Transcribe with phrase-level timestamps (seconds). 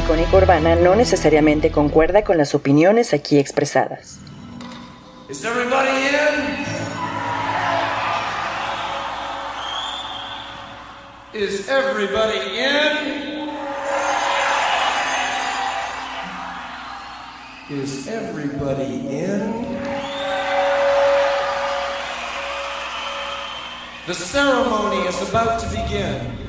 [0.00, 4.18] Icónica Urbana no necesariamente concuerda con las opiniones aquí expresadas.
[5.28, 6.64] Is everybody in?
[11.34, 13.50] Is everybody in?
[17.68, 19.66] Is everybody in?
[24.06, 26.39] The ceremony is about to begin.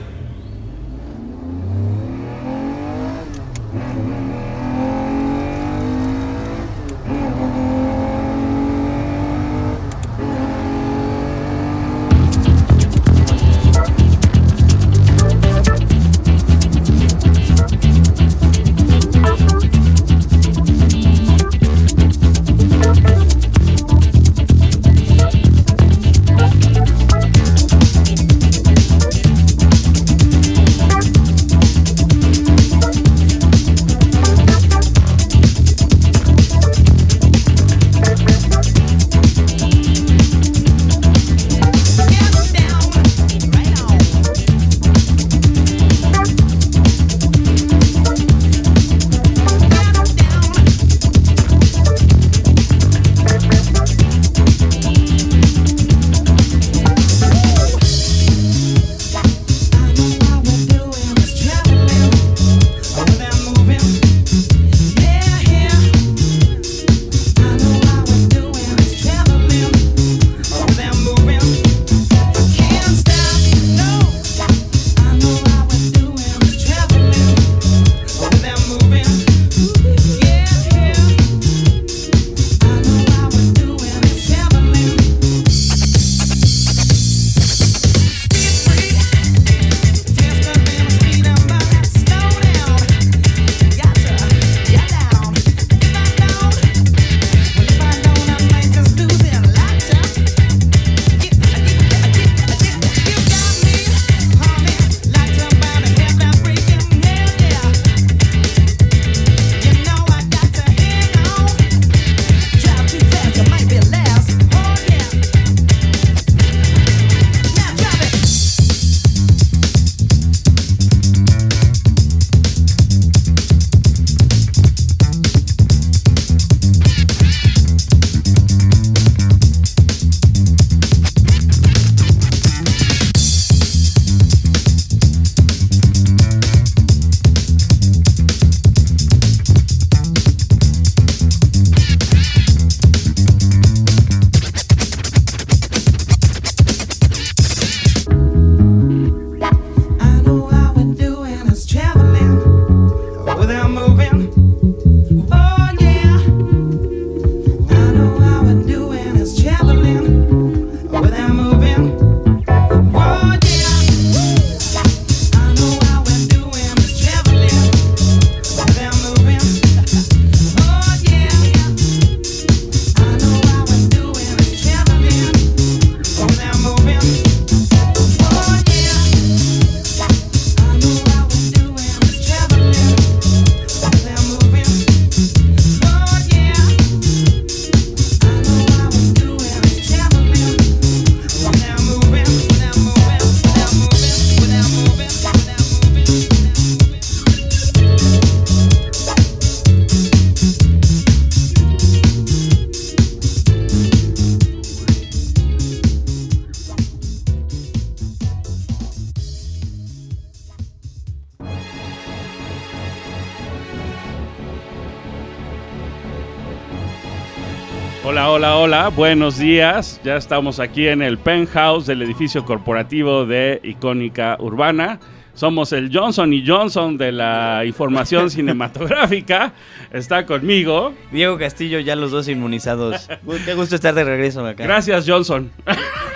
[218.89, 220.01] Buenos días.
[220.03, 224.99] Ya estamos aquí en el penthouse del edificio corporativo de Icónica Urbana.
[225.33, 229.53] Somos el Johnson y Johnson de la información cinematográfica.
[229.91, 230.93] Está conmigo.
[231.11, 233.07] Diego Castillo, ya los dos inmunizados.
[233.45, 234.63] Qué gusto estar de regreso acá.
[234.63, 235.51] Gracias, Johnson.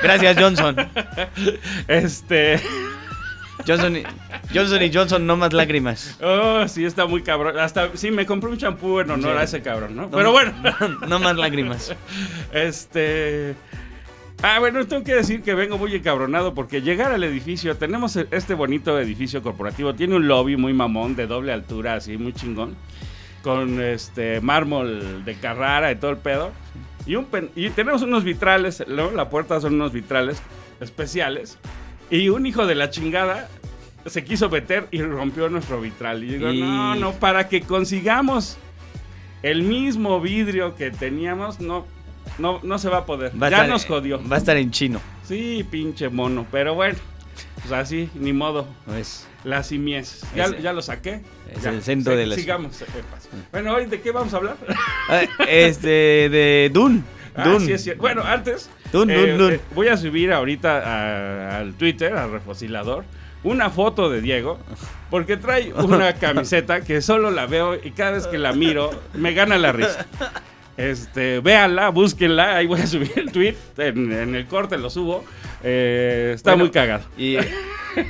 [0.01, 0.75] Gracias, Johnson.
[1.87, 2.59] Este.
[3.67, 4.03] Johnson y,
[4.53, 6.17] Johnson y Johnson, no más lágrimas.
[6.21, 7.57] Oh, sí, está muy cabrón.
[7.59, 10.09] Hasta, sí, me compré un champú en honor a ese cabrón, ¿no?
[10.09, 10.53] Pero bueno.
[11.07, 11.93] No, más lágrimas.
[12.51, 13.55] Este...
[14.43, 18.53] Ah, bueno, tengo que decir que vengo muy encabronado porque llegar al edificio, tenemos este
[18.53, 22.75] bonito edificio corporativo, tiene un lobby muy mamón, de doble altura, así, muy chingón,
[23.41, 26.51] con este mármol de Carrara y todo el pedo.
[27.05, 29.11] Y, un y tenemos unos vitrales, ¿no?
[29.11, 30.41] la puerta son unos vitrales
[30.79, 31.57] especiales.
[32.09, 33.49] Y un hijo de la chingada
[34.05, 36.23] se quiso meter y rompió nuestro vitral.
[36.23, 38.57] Y digo, Y- no, no, para que consigamos
[39.43, 41.85] el mismo vidrio que teníamos, no,
[42.37, 43.31] no, no se va a poder.
[43.41, 44.21] Va ya estar- nos jodió.
[44.27, 44.99] Va a estar en chino.
[45.23, 46.45] Sí, pinche mono.
[46.51, 46.97] Pero bueno,
[47.61, 48.67] pues así, ni modo.
[48.85, 50.27] Pues, Las simiesas.
[50.35, 51.21] Ya, Ese- ya lo saqué.
[51.53, 52.81] es Ya, el centro sí, de la- Sigamos.
[52.81, 53.29] eh, paso.
[53.51, 54.57] Bueno, hoy de qué vamos a hablar.
[55.09, 55.87] ah, este,
[56.29, 57.03] de Dune.
[57.35, 57.77] Ah, Dune.
[57.77, 57.91] sí.
[57.97, 59.55] Bueno, antes Dune, eh, Dune, Dune.
[59.57, 63.05] eh, voy a subir ahorita al Twitter, al refocilador,
[63.45, 64.59] una foto de Diego,
[65.09, 69.33] porque trae una camiseta que solo la veo y cada vez que la miro me
[69.33, 70.05] gana la risa.
[70.77, 75.23] Este, véanla, búsquenla, ahí voy a subir el tweet, en, en el corte lo subo.
[75.63, 77.05] Eh, está Bueno, muy cagado.
[77.17, 77.37] Y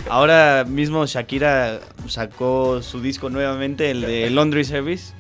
[0.09, 5.13] ahora mismo Shakira sacó su disco nuevamente, el de Laundry Service,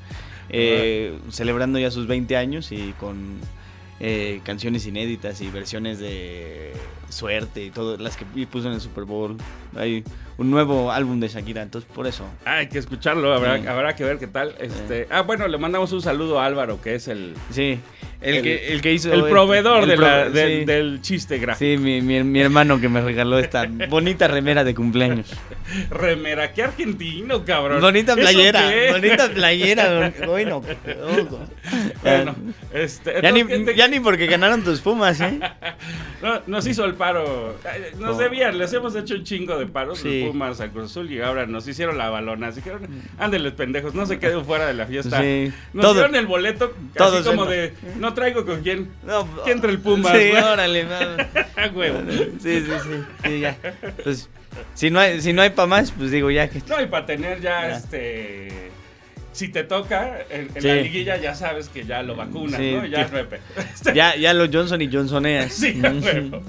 [0.49, 3.39] eh, celebrando ya sus 20 años y con
[4.07, 6.73] eh, canciones inéditas y versiones de
[7.09, 9.35] Suerte y todas las que puso en el Super Bowl.
[9.75, 10.03] Hay
[10.37, 12.23] un nuevo álbum de Shakira, entonces por eso.
[12.45, 13.65] Hay que escucharlo, habrá, Sí.
[13.67, 14.53] habrá que ver qué tal.
[14.59, 17.79] Este, ah, bueno, le mandamos un saludo a Álvaro, que es el, Sí,
[18.25, 19.13] el, El- que, el que hizo...
[19.13, 20.65] el proveedor el de la- prove- del, sí.
[20.65, 21.59] del chiste gráfico.
[21.59, 25.31] Sí, mi, mi- mi hermano que me regaló esta bonita remera de cumpleaños.
[25.89, 27.81] Remera, qué argentino, cabrón.
[27.81, 30.13] Bonita ¿Eso playera, bonita playera.
[30.25, 30.61] Bueno.
[32.03, 32.35] Bueno,
[32.73, 35.39] este, ya, ni, entonces, ¿qué te- ya ni porque ganaron tus pumas, ¿eh?
[36.21, 37.57] no, nos hizo el paro.
[37.99, 38.19] Nos Oh.
[38.19, 39.99] debían, les hemos hecho un chingo de paros.
[39.99, 40.21] Sí.
[40.21, 42.47] El Pumas al Cruz Azul y ahora nos hicieron la balona.
[42.47, 42.71] Así que
[43.17, 45.21] ándenles pendejos, no se queden fuera de la fiesta.
[45.21, 45.51] Sí.
[45.73, 47.51] Nos Todo- dieron el boleto así como suena.
[47.51, 48.89] de no traigo con quién.
[49.05, 50.41] No, Que entre el Pumas, Sí, güey.
[50.43, 50.87] órale.
[51.55, 51.99] Ah, huevo.
[52.41, 53.03] Sí, sí, sí.
[53.23, 53.55] sí, ya.
[54.03, 54.27] Pues,
[54.73, 56.61] si no hay, si no hay para más, pues digo ya que.
[56.67, 57.77] No, y para tener ya, Ya.
[57.77, 58.71] este.
[59.33, 60.67] Si te toca en, en Sí.
[60.69, 62.85] la liguilla, ya sabes que ya lo vacunan, Sí, ¿no?
[62.85, 63.27] Ya que-
[63.93, 65.51] Ya, ya los Johnson y Johnsoneas.
[65.53, 66.41] Sí, a huevo.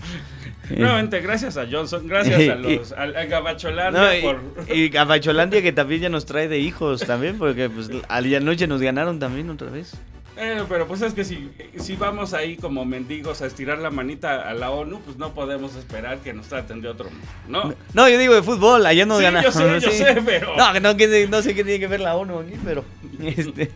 [0.71, 4.41] Nuevamente, gracias a Johnson, gracias a los, al Gabacholandia No, y, por...
[4.73, 8.67] y Gabacholandia que también ya nos trae de hijos también, porque pues al día noche
[8.67, 9.93] nos ganaron también otra vez.
[10.39, 14.49] Eh, pero pues es que si, si vamos ahí como mendigos a estirar la manita
[14.49, 17.09] a la ONU, pues no podemos esperar que nos traten de otro,
[17.49, 17.73] ¿no?
[17.95, 19.51] No, yo digo de fútbol, allá no Sí, ganaron.
[19.51, 19.97] yo sé, yo sí.
[19.99, 22.53] sé, pero- No, que no, que no sé qué tiene que ver la ONU aquí,
[22.65, 22.85] pero.
[23.25, 23.71] Este.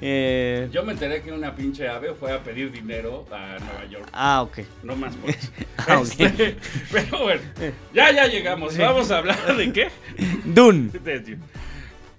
[0.00, 4.08] eh, Yo me enteré que una pinche ave fue a pedir dinero a Nueva York.
[4.12, 4.58] ah, ok.
[4.82, 5.48] No más por eso.
[5.86, 6.08] Ah, ok.
[6.18, 6.56] Este,
[6.92, 7.40] pero bueno,
[7.94, 8.76] ya, ya llegamos.
[8.76, 9.88] Vamos a hablar de qué.
[10.44, 10.90] Dune.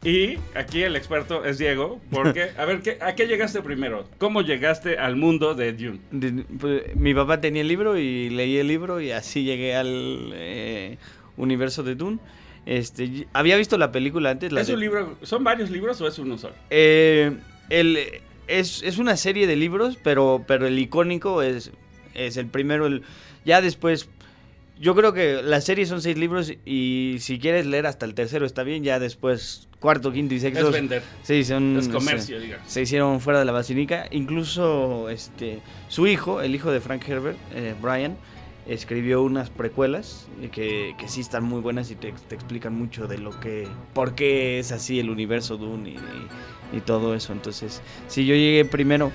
[0.03, 4.07] Y aquí el experto es Diego, porque, a ver, ¿qué, ¿a qué llegaste primero?
[4.17, 5.99] ¿Cómo llegaste al mundo de Dune?
[6.09, 10.31] De- pues, mi papá tenía el libro y leí el libro y así llegué al
[10.33, 10.97] eh,
[11.37, 12.17] universo de Dune.
[12.65, 14.51] Este, había visto la película antes.
[14.51, 16.55] La ¿Es de- un libro, ¿Son varios libros o es uno solo?
[16.71, 17.33] Eh,
[17.69, 17.99] el,
[18.47, 21.71] es, es una serie de libros, pero, pero el icónico es,
[22.15, 22.87] es el primero.
[22.87, 23.03] El,
[23.45, 24.09] ya después,
[24.81, 28.45] yo creo que la serie son seis libros y si quieres leer hasta el tercero
[28.45, 30.67] está bien, ya después cuarto, quinto y sexto.
[30.67, 32.69] Es vender, Sí, son, es comercio, se, digamos.
[32.69, 34.07] se hicieron fuera de la basílica.
[34.11, 38.17] Incluso este su hijo, el hijo de Frank Herbert, eh, Brian,
[38.67, 43.17] escribió unas precuelas que, que sí están muy buenas y te, te explican mucho de
[43.17, 47.33] lo que, por qué es así el universo Dune y, y- y todo eso.
[47.33, 49.11] Entonces, sí, yo llegué primero.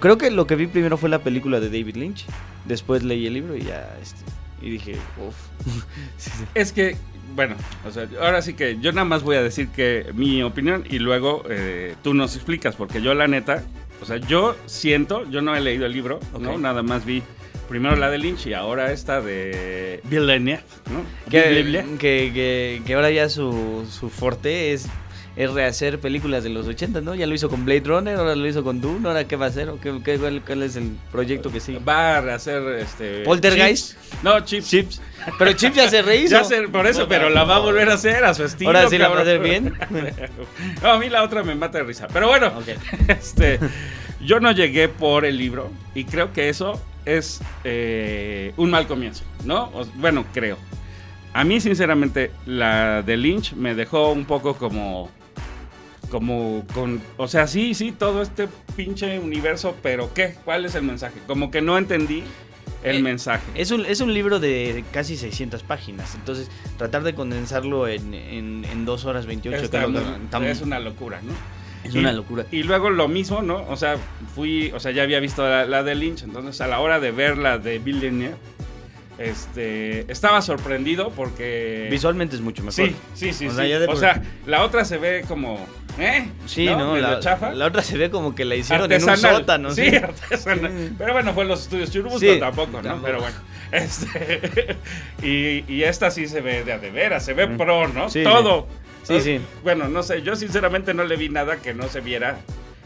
[0.00, 2.24] Creo que lo que vi primero fue la película de David Lynch.
[2.64, 4.18] Después leí el libro y ya, este,
[4.60, 5.34] y dije, uff.
[6.16, 6.44] Sí, sí.
[6.54, 6.96] Es que,
[7.34, 7.56] bueno,
[7.86, 10.98] o sea, ahora sí que yo nada más voy a decir que mi opinión y
[10.98, 13.64] luego eh, tú nos explicas, porque yo la neta,
[14.00, 16.52] o sea, yo siento, yo no he leído el libro, ¿no?
[16.52, 16.60] Ok.
[16.60, 17.22] Nada más vi
[17.68, 21.02] primero la de Lynch y ahora esta de Villeneuve, ¿no?
[21.30, 24.86] que, que, que ahora ya su, su forte es,
[25.36, 27.14] es rehacer películas de los 80, ¿no?
[27.14, 29.48] Ya lo hizo con Blade Runner, ahora lo hizo con Dune, ahora qué va a
[29.50, 31.78] hacer o qué, qué- cuál, cuál es el proyecto que sigue.
[31.78, 33.22] Va a rehacer este.
[33.24, 33.92] Poltergeist.
[34.00, 34.22] Chips.
[34.24, 34.68] No, Chips.
[34.70, 35.02] Chips.
[35.38, 36.40] Pero Chips ya se rehizo.
[36.50, 38.70] Ya por eso, pero la va a volver a hacer a su estilo.
[38.70, 39.74] Ahora sí la va a hacer bien.
[40.82, 42.08] No, a mí la otra me mata de risa.
[42.12, 42.52] Pero bueno,
[43.08, 43.58] este,
[44.20, 49.24] yo no llegué por el libro y creo que eso es eh, un mal comienzo,
[49.44, 49.70] ¿no?
[49.96, 50.56] Bueno, creo.
[51.32, 55.10] A mí, sinceramente, la de Lynch me dejó un poco como.
[56.10, 57.00] Como con.
[57.16, 60.34] O sea, sí, sí, todo este pinche universo, pero ¿qué?
[60.44, 61.16] ¿Cuál es el mensaje?
[61.26, 62.22] Como que no entendí
[62.84, 63.42] el Eh, mensaje.
[63.54, 66.48] Es un, es un libro de casi 600 páginas, entonces
[66.78, 71.32] tratar de condensarlo en, en, en 2 horas 28 Está está- es una locura, ¿no?
[71.82, 72.46] es y- una locura.
[72.52, 73.64] Y luego lo mismo, ¿no?
[73.68, 73.96] O sea,
[74.34, 77.10] fui, o sea, ya había visto la, la de Lynch, entonces a la hora de
[77.10, 78.36] ver la de Villeneuve,
[79.18, 81.88] Este, estaba sorprendido porque...
[81.90, 82.74] Visualmente es mucho mejor.
[82.74, 83.46] Sí, sí, sí.
[83.46, 83.56] O sí.
[83.56, 85.66] sea, ya de O sea, la otra se ve como...
[85.98, 86.28] ¿Eh?
[86.44, 86.94] Sí, ¿no?
[86.98, 87.54] La, chafa.
[87.54, 89.36] la otra se ve como que la hicieron en un Artesanal.
[89.40, 89.70] sótano.
[89.70, 90.70] Sí, artesanal.
[90.70, 90.94] Mm.
[90.98, 92.82] Pero bueno, fue en los estudios Churubusco Sí, tampoco, ¿no?
[92.82, 93.06] tampoco.
[93.06, 93.36] Pero bueno.
[93.72, 94.76] Este,
[95.22, 98.06] y, y esta sí se ve de a de veras, se ve pro, ¿no?
[98.06, 98.10] Mm.
[98.10, 98.66] Sí, Todo.
[99.04, 99.40] Sí, sí.
[99.62, 102.38] Bueno, no sé, yo sinceramente no le vi nada que no se viera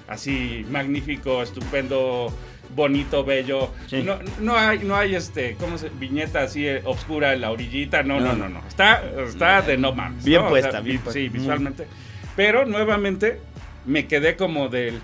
[0.07, 2.33] así magnífico, estupendo,
[2.75, 3.73] bonito, bello.
[3.89, 4.03] Sí.
[4.03, 5.89] No, no hay, no hay este, ¿cómo se?
[5.91, 8.03] Viñeta así eh, oscura en la orillita.
[8.03, 8.49] No, no, No.
[8.49, 8.62] no.
[8.69, 10.25] Está, está de no mames.
[10.25, 10.47] Bien ¿no?
[10.47, 11.21] O puesta, sea, bien vi- puesta.
[11.21, 11.87] Sí, visualmente.
[12.37, 13.39] Pero nuevamente
[13.87, 15.00] me quedé como del.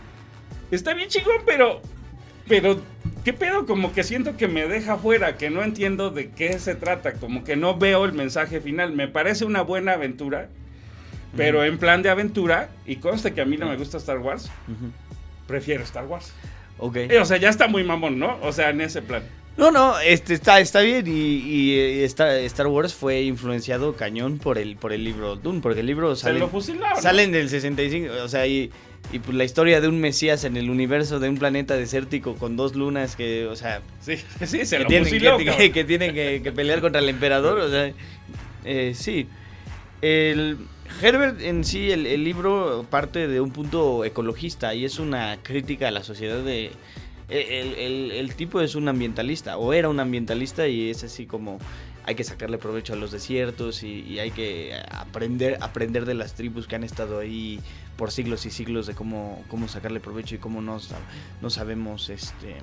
[0.70, 1.80] Está bien chingón, pero.
[2.48, 2.80] Pero,
[3.24, 3.66] ¿qué pedo?
[3.66, 7.42] Como que siento que me deja fuera, que no entiendo de qué se trata, como
[7.42, 8.92] que no veo el mensaje final.
[8.92, 10.48] Me parece una buena aventura,
[11.36, 14.48] pero en plan de aventura, y conste que a mí no me gusta Star Wars,
[15.48, 16.32] prefiero Star Wars.
[16.78, 16.96] Ok.
[16.96, 18.38] Eh, o sea, ya está muy mamón, ¿no?
[18.42, 19.22] O sea, en ese plan.
[19.56, 24.36] No, no, este está, está bien y, y, eh, Star, Star Wars fue influenciado cañón
[24.36, 27.00] por el, por el libro Dune, porque el libro Se sale, lo fusilaron.
[27.02, 28.70] salen del 65, o sea, y,
[29.14, 32.54] y pues la historia de un mesías en el universo de un planeta desértico con
[32.58, 35.38] dos lunas que, o sea, Sí, sí, se que lo tienen, fusiló.
[35.38, 35.62] que, cabrón.
[35.62, 37.90] que- que tienen que, que pelear contra el emperador, o sea,
[38.66, 39.26] eh, sí.
[40.02, 40.58] El
[41.02, 45.88] Herbert en sí, el, el libro parte de un punto ecologista y es una crítica
[45.88, 46.70] a la sociedad de...
[47.28, 51.58] El, el- el tipo es un ambientalista, o era un ambientalista y es así como
[52.04, 56.34] hay que sacarle provecho a los desiertos y, y hay que aprender, aprender de las
[56.34, 57.58] tribus que han estado ahí
[57.96, 60.78] por siglos y siglos de cómo, cómo sacarle provecho y cómo no,
[61.42, 62.54] no sabemos este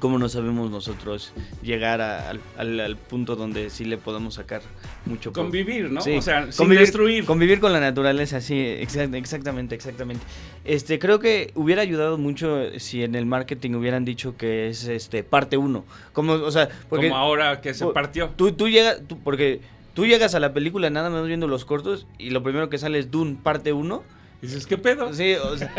[0.00, 4.60] cómo no sabemos nosotros llegar a- al, al- al punto donde sí le podemos sacar
[5.06, 6.00] mucho Convivir, ¿no?
[6.00, 7.24] Sí, O sea, sin convivir, destruir.
[7.24, 10.24] Convivir con la naturaleza, sí, exact- exactamente, exactamente.
[10.64, 15.22] Este, creo que hubiera ayudado mucho si en el marketing hubieran dicho que es este
[15.22, 15.84] parte 1.
[16.12, 18.30] Como, o sea, porque como ahora que se partió.
[18.36, 19.60] tú, tú llegas, tú- porque
[19.94, 22.98] tú llegas a la película nada más viendo los cortos y lo primero que sale
[22.98, 24.02] es Dune parte 1.
[24.42, 25.14] Dices, ¿qué pedo?
[25.14, 25.72] Sí, o sea,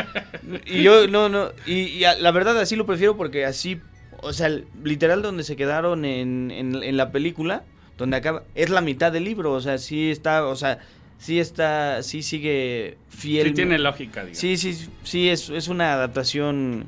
[0.65, 3.79] y yo no, no, y, la verdad así lo prefiero porque así,
[4.25, 4.49] o sea,
[4.83, 7.63] literal donde se quedaron en, en, en la película,
[7.97, 10.79] donde acaba, es la mitad del libro, o sea, sí está, o sea,
[11.17, 13.47] sí está, sí sigue fiel.
[13.47, 14.37] Sí tiene lógica, digamos.
[14.37, 16.87] Sí, sí, sí, es, es una adaptación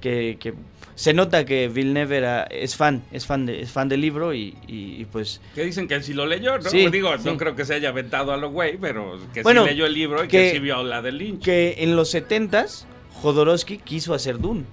[0.00, 0.54] que, que
[0.94, 4.56] se nota que Villeneuve era, es fan, es fan, de, es fan del libro y,
[4.66, 5.40] y- y pues...
[5.54, 6.70] Que dicen que él sí lo leyó, ¿no?
[6.70, 7.24] Sí, Digo, sí.
[7.24, 9.94] no creo que se haya aventado a lo güey, pero que Bueno, sí leyó el
[9.94, 11.42] libro y que, que- sí vio la del Lynch.
[11.44, 14.64] que en los 70s Jodorowsky quiso hacer Dune.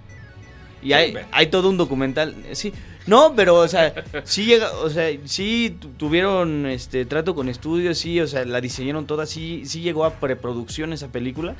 [0.86, 2.72] Y hay, todo un documental, eh, sí.
[3.08, 7.98] No, pero o sea, sí llega, o sea, sí tu- tuvieron este trato con estudios,
[7.98, 11.56] sí, o sea, la diseñaron toda, sí, sí llegó a preproducción esa película.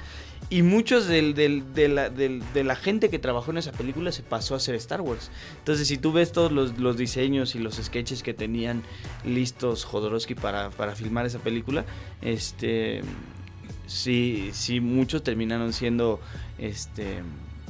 [0.52, 4.12] Y muchos del, del- de, la, del- de la gente que trabajó en esa película
[4.12, 5.32] se pasó a hacer Star Wars.
[5.58, 8.84] Entonces, si tú ves todos los, los diseños y los sketches que tenían
[9.26, 11.84] listos Jodorowsky para, para filmar esa película,
[12.22, 13.02] este
[13.88, 16.20] sí, sí, muchos terminaron siendo
[16.60, 17.22] este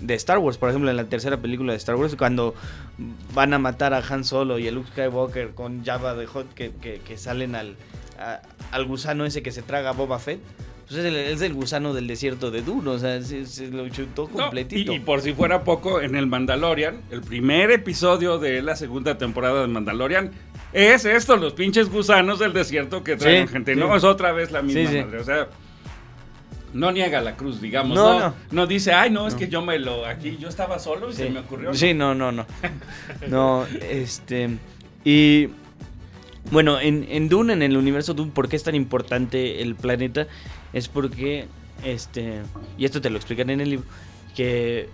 [0.01, 2.53] de Star Wars, por ejemplo, en la tercera película de Star Wars, cuando
[3.33, 6.71] van a matar a Han Solo y a Luke Skywalker con Jabba de Hot que,
[6.81, 7.75] que- que salen al,
[8.19, 10.39] a- al gusano ese que se traga a Boba Fett,
[10.87, 13.89] pues es el, es el gusano del desierto de Dune, o sea, se, se lo
[13.89, 14.91] chutó No, completito.
[14.91, 19.17] y, y por si fuera poco, en el Mandalorian, el primer episodio de la segunda
[19.17, 20.31] temporada de Mandalorian,
[20.73, 23.73] es esto, los pinches gusanos del desierto que traen Sí, gente.
[23.73, 23.79] sí.
[23.79, 24.97] No, es otra vez la misma sí.
[25.03, 25.19] madre.
[25.19, 25.47] O sea,
[26.75, 27.95] no niega la cruz, digamos.
[27.95, 28.33] No, No, no.
[28.51, 28.67] no.
[28.67, 29.39] dice, ay, no, es No.
[29.39, 30.05] que yo me lo.
[30.05, 31.73] Aquí yo estaba solo y se me ocurrió.
[31.73, 32.45] Sí, no, no, no.
[33.27, 34.57] No, este.
[35.03, 35.49] Y.
[36.51, 40.27] Bueno, en, en Dune, en el universo Dune, ¿por qué es tan importante el planeta?
[40.73, 41.47] Es porque.
[41.83, 42.41] Este.
[42.77, 43.85] Y esto te lo explican en el libro.
[44.35, 44.89] Que.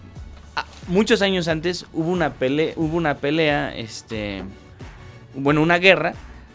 [0.56, 2.74] ah, muchos años antes hubo una pelea.
[2.78, 3.76] Hubo una pelea.
[3.76, 4.44] Este.
[5.36, 6.14] Bueno, una guerra.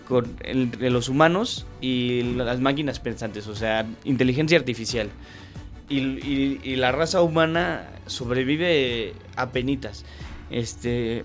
[0.08, 5.08] Con, entre los humanos y las máquinas pensantes, o sea, inteligencia artificial.
[5.88, 10.04] Y, y- y la raza humana sobrevive a penitas.
[10.50, 11.24] Este.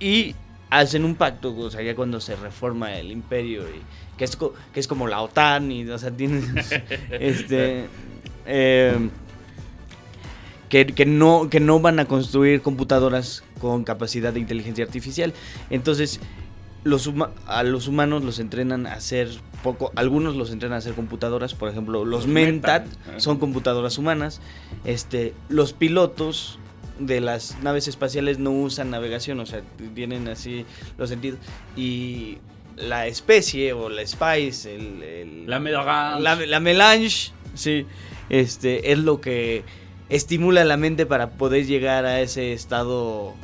[0.00, 0.34] Y
[0.70, 3.80] hacen un pacto, o sea, ya cuando se reforma el imperio, y,
[4.18, 6.44] que, es, co- que es como la OTAN, y, o sea, tienes.
[7.10, 7.86] este.
[8.46, 9.08] eh,
[10.68, 15.32] que, que no, que no van a construir computadoras con capacidad de inteligencia artificial.
[15.70, 16.20] Entonces,
[16.86, 19.28] los huma- a los humanos los entrenan a hacer
[19.62, 24.40] poco, algunos los entrenan a hacer computadoras, por ejemplo, los, Los Mentat son computadoras humanas.
[24.84, 26.58] Este, los pilotos
[26.98, 29.62] de las naves espaciales no usan navegación, o sea,
[29.94, 30.64] tienen así
[30.96, 31.38] los sentidos.
[31.76, 32.38] Y
[32.76, 36.22] la especie o la spice, el, el- La Medogan.
[36.22, 37.84] la, la melange, sí,
[38.30, 39.64] este, es lo que
[40.08, 43.34] estimula la mente para poder llegar a ese estado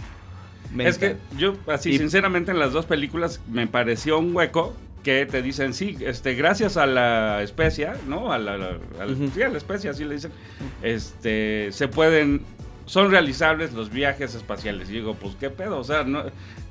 [0.79, 5.27] Es que yo, así, Y- sinceramente, en las dos películas me pareció un hueco que
[5.27, 8.33] te dicen, sí, este, gracias a la especia, ¿no?
[8.33, 10.31] A la, la- a la- sí, a la especia, así le dicen,
[10.83, 12.43] este, se pueden,
[12.87, 14.89] son realizables los viajes espaciales.
[14.91, 15.79] Y digo, pues, ¿qué pedo?
[15.79, 16.23] O sea, ¿no,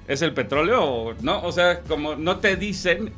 [0.08, 1.42] ¿es el petróleo o no?
[1.44, 3.12] O sea, como no te dicen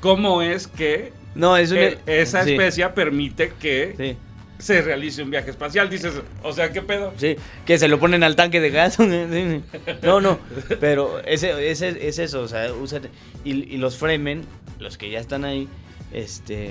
[0.00, 1.80] cómo es que No, es una...
[1.80, 4.16] eh, esa sí, especia permite que Sí,
[4.58, 5.90] se realice un viaje espacial.
[5.90, 7.12] Dices, o sea, ¿qué pedo?
[7.16, 8.98] sí, que se lo ponen al tanque de gas.
[10.02, 10.38] No, no,
[10.80, 13.02] pero ese, es eso, o sea, usan...
[13.44, 14.42] Y, y los Fremen,
[14.78, 15.68] los que ya están ahí,
[16.12, 16.70] este...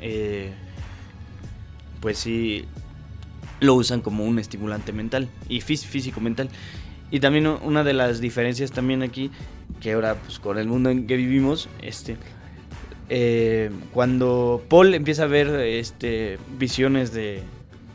[0.00, 0.50] eh,
[2.00, 2.64] pues sí,
[3.60, 6.48] lo usan como un estimulante mental y fís- físico-mental.
[7.10, 9.30] Y también una de las diferencias también aquí,
[9.80, 12.16] que ahora pues con el mundo en que vivimos, este,
[13.08, 17.42] eh, cuando Paul empieza a ver este, visiones de,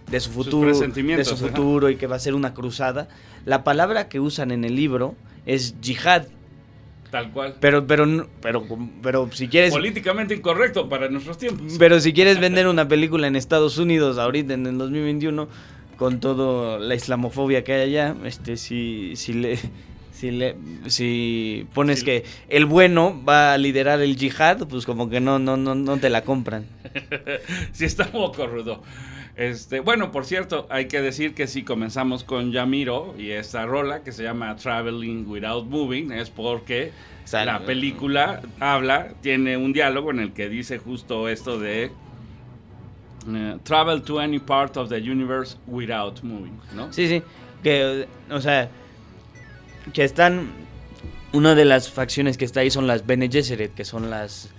[0.09, 1.47] de su futuro, de su ajá.
[1.47, 3.07] futuro y que va a ser una cruzada,
[3.45, 6.25] la palabra que usan en el libro es yihad.
[7.11, 7.55] Tal cual.
[7.61, 8.67] Pero, pero, pero,
[9.01, 11.75] pero si quieres, Políticamente incorrecto para nuestros tiempos.
[11.79, 15.47] pero si quieres vender una película en Estados Unidos ahorita en el 2021
[15.95, 19.57] con toda la islamofobia que hay allá, este si si le
[20.17, 20.55] si le
[20.87, 22.05] si pones Sí.
[22.05, 25.97] que el bueno va a liderar el yihad, pues como que no no no no
[25.97, 26.65] te la compran.
[27.71, 28.81] sí está un poco rudo.
[29.35, 34.01] Este, bueno, por cierto, hay que decir que si comenzamos con Yamiro y esta rola
[34.03, 36.91] que se llama Traveling Without Moving es porque
[37.23, 41.91] Sal- la película habla, tiene un diálogo en el que dice justo esto de
[43.29, 46.91] eh, travel to any part of the universe without moving, ¿no?
[46.91, 47.21] Sí, sí,
[47.61, 48.69] que o sea,
[49.93, 50.49] que están
[51.33, 54.49] una de las facciones que está ahí son las Bene Gesserit, que son las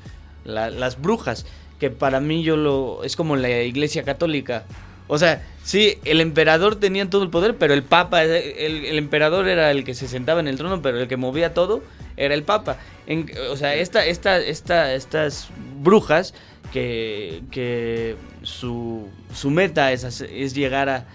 [0.44, 1.46] la- las brujas,
[1.80, 4.64] que para mí yo lo es como la Iglesia Católica.
[5.10, 9.48] O sea, sí, el emperador tenía todo el poder, pero el papa, el, el emperador
[9.48, 11.82] era el que se sentaba en el trono, pero el que movía todo
[12.16, 12.76] era el papa.
[13.06, 15.48] En- o sea, esta, esta, esta, estas
[15.80, 16.34] brujas
[16.72, 21.06] que, que su, su meta es, es llegar a,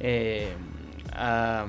[0.00, 0.48] eh,
[1.12, 1.66] a,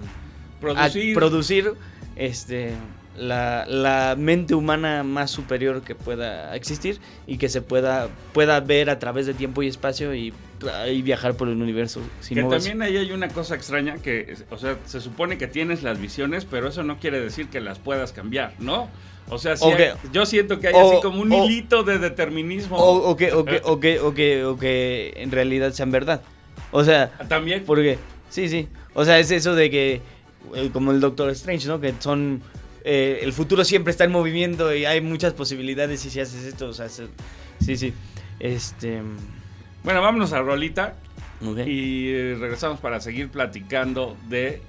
[0.77, 1.73] a Producir.
[2.15, 2.71] Este,
[3.17, 8.89] la, la mente humana más superior que pueda existir y que se pueda, pueda ver
[8.89, 10.33] a través de tiempo y espacio y,
[10.89, 12.69] y viajar por el universo sin que moverse.
[12.69, 16.45] también ahí hay una cosa extraña que, o sea, se supone que tienes las visiones,
[16.45, 18.89] pero eso no quiere decir que las puedas cambiar, ¿no?
[19.29, 21.97] O sea, hay- que- yo siento que hay o- así como un o- hilito de
[21.99, 22.77] determinismo.
[22.77, 26.21] O, que, o, que, o, que, o, que, o que en realidad sean verdad.
[26.71, 27.63] O sea, También.
[27.65, 27.97] porque,
[28.29, 28.67] sí, sí.
[28.95, 30.01] O sea, es eso de que,
[30.71, 31.79] como el Doctor Strange, ¿no?
[31.79, 32.41] Que son,
[32.83, 36.67] eh, el futuro siempre está en movimiento y hay muchas posibilidades y si haces esto,
[36.67, 37.07] o sea, se-
[37.59, 37.93] sí, sí.
[38.39, 39.01] Este...
[39.83, 40.95] Bueno, vámonos a Rolita
[41.45, 41.59] ok.
[41.67, 44.61] y eh, regresamos para seguir platicando de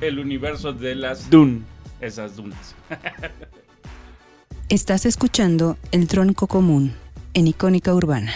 [0.00, 1.62] el universo de las Dune.
[2.00, 2.74] esas dunas.
[4.68, 6.92] Estás escuchando El Tronco Común
[7.34, 8.32] en Icónica Urbana.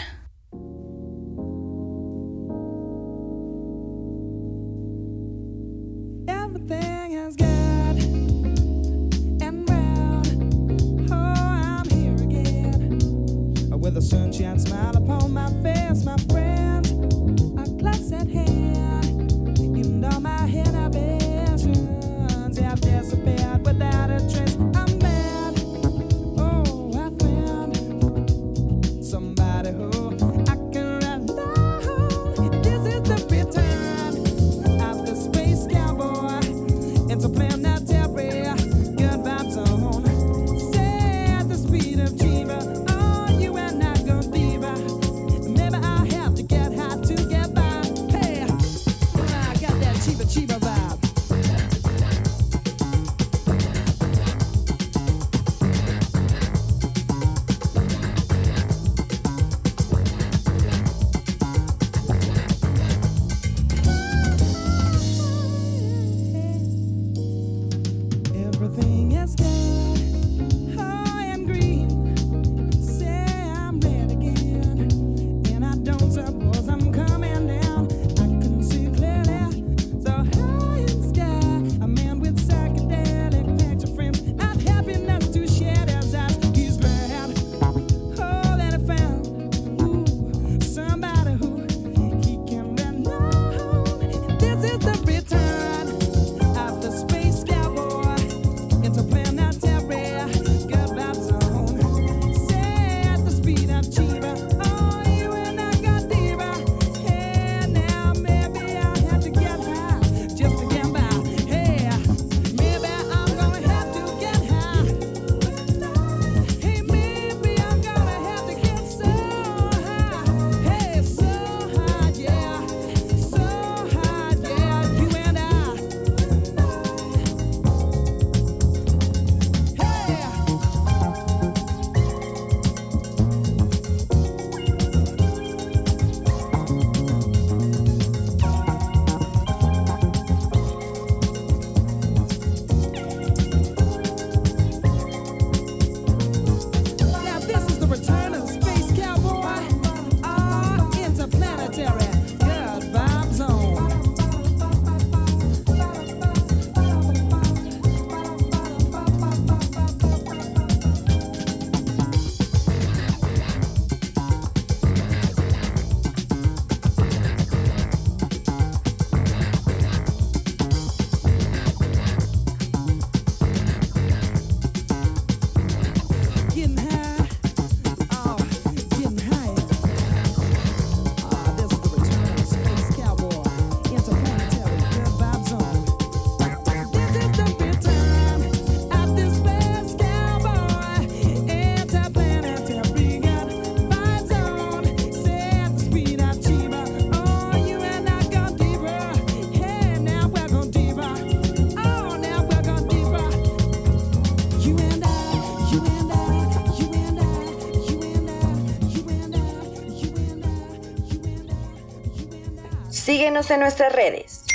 [213.28, 214.46] Síguenos en nuestras redes.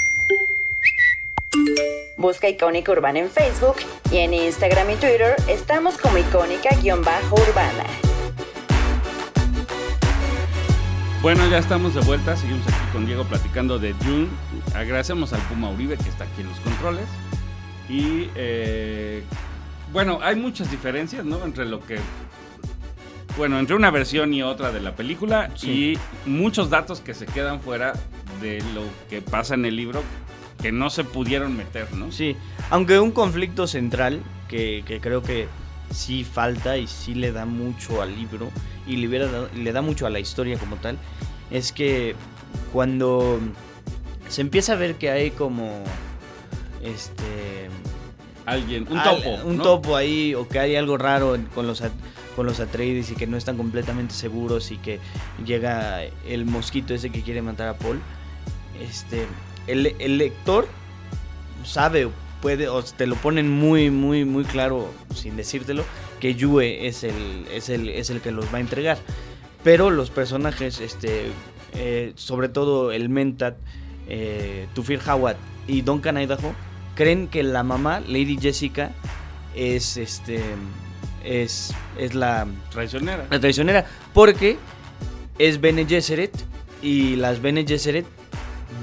[2.17, 3.75] Busca Icónica Urbana en Facebook
[4.11, 7.83] y en Instagram y Twitter estamos como icónica-urbana.
[11.21, 12.35] Bueno, ya estamos de vuelta.
[12.35, 14.29] Seguimos aquí con Diego platicando de Dune.
[14.73, 17.05] Agradecemos al Puma Uribe que está aquí en los controles.
[17.87, 19.21] Y eh,
[19.91, 21.45] bueno, hay muchas diferencias, ¿no?
[21.45, 21.99] Entre lo que.
[23.37, 25.51] Bueno, entre una versión y otra de la película.
[25.55, 25.95] Sí.
[26.25, 27.93] Y muchos datos que se quedan fuera
[28.43, 30.03] de lo que pasa en el libro
[30.61, 32.11] que no se pudieron meter, ¿no?
[32.11, 32.35] Sí,
[32.69, 35.47] aunque un conflicto central que, que creo que
[35.91, 38.51] sí falta y sí le da mucho al libro
[38.87, 40.97] y le, hubiera dado- le da mucho a la historia como tal,
[41.51, 42.15] es que
[42.71, 43.39] cuando
[44.29, 45.83] se empieza a ver que hay como
[46.83, 47.69] este
[48.45, 49.29] Alguien, un al- topo.
[49.45, 49.63] un ¿no?
[49.63, 51.81] topo ahí o que hay algo raro con los
[52.35, 54.99] con los Atreides y que no están completamente seguros y que
[55.45, 57.99] llega el mosquito ese que quiere matar a Paul
[58.79, 59.25] este
[59.67, 60.67] el, el lector
[61.63, 62.11] sabe o
[62.43, 65.85] puede o te lo ponen muy muy muy claro sin decírtelo
[66.19, 68.97] que Yue es el es el es el que los va a entregar
[69.63, 71.31] pero los personajes este
[71.73, 73.55] eh, sobre todo el Mentat
[74.09, 76.53] eh, Tufir Hawat y Duncan Idaho
[76.95, 78.91] creen que la mamá Lady Jessica
[79.55, 80.41] es este
[81.23, 83.25] es es la Traicionera.
[83.31, 84.57] la traicionera porque
[85.39, 86.33] es Bene Gesserit
[86.81, 88.05] y las Bene Gesserit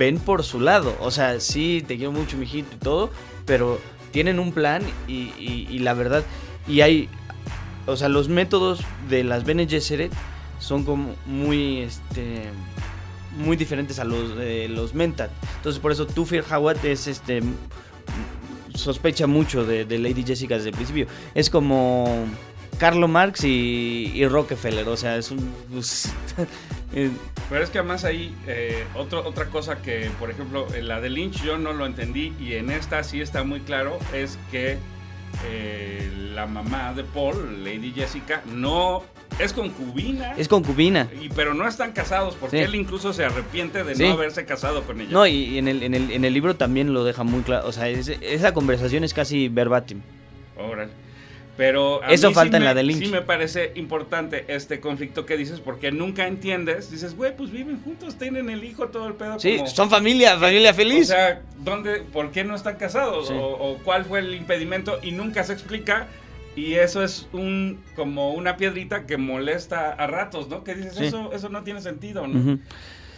[0.00, 0.96] ven por su lado.
[1.00, 3.10] O sea, sí, te quiero mucho, mijito y todo,
[3.44, 3.78] pero
[4.12, 6.24] tienen un plan y, la verdad,
[6.66, 7.10] y hay,
[7.86, 10.10] o sea, los métodos de las Bene Gesserit
[10.58, 12.44] son como muy, este,
[13.36, 15.30] muy diferentes a los de los Mentat.
[15.56, 17.42] Entonces, por eso Tufir Hawat es, este,
[18.74, 21.08] sospecha mucho de Lady Jessica desde el principio.
[21.34, 22.26] Es como
[22.80, 25.38] Carlo Marx y, y Rockefeller, o sea, es un...
[25.72, 26.10] pues,
[26.94, 27.10] eh,
[27.50, 31.10] Pero es que además ahí, eh, otro- otra cosa que, por ejemplo, en la de
[31.10, 34.78] Lynch yo no lo entendí y en esta sí está muy claro, es que
[35.44, 39.02] eh, la mamá de Paul, Lady Jessica, no
[39.38, 40.32] es concubina.
[40.36, 41.06] es concubina.
[41.20, 42.62] y, pero no están casados porque Sí.
[42.64, 44.02] él incluso se arrepiente de Sí.
[44.04, 45.10] no haberse casado con ella.
[45.12, 47.68] No, y y en el, en el, en el libro también lo deja muy claro,
[47.68, 50.00] o sea, es- esa conversación es casi verbatim.
[50.56, 50.90] Órale.
[51.60, 53.04] Pero a Eso mí falta sí en la me- de Lynch.
[53.04, 56.90] Sí me parece importante este conflicto que dices porque nunca entiendes.
[56.90, 59.38] Dices, güey, pues viven juntos, tienen el hijo, todo el pedo.
[59.38, 61.08] Sí, como- son familia, familia O feliz.
[61.08, 63.28] sea, ¿dónde, ¿por qué no están casados?
[63.28, 63.34] Sí.
[63.34, 65.00] O, o cuál fue el impedimento?
[65.02, 66.08] Y nunca se explica.
[66.56, 70.64] Y eso es un como una piedrita que molesta a ratos, ¿no?
[70.64, 71.04] Que dices, Sí.
[71.04, 72.58] eso, eso no tiene sentido, ¿no?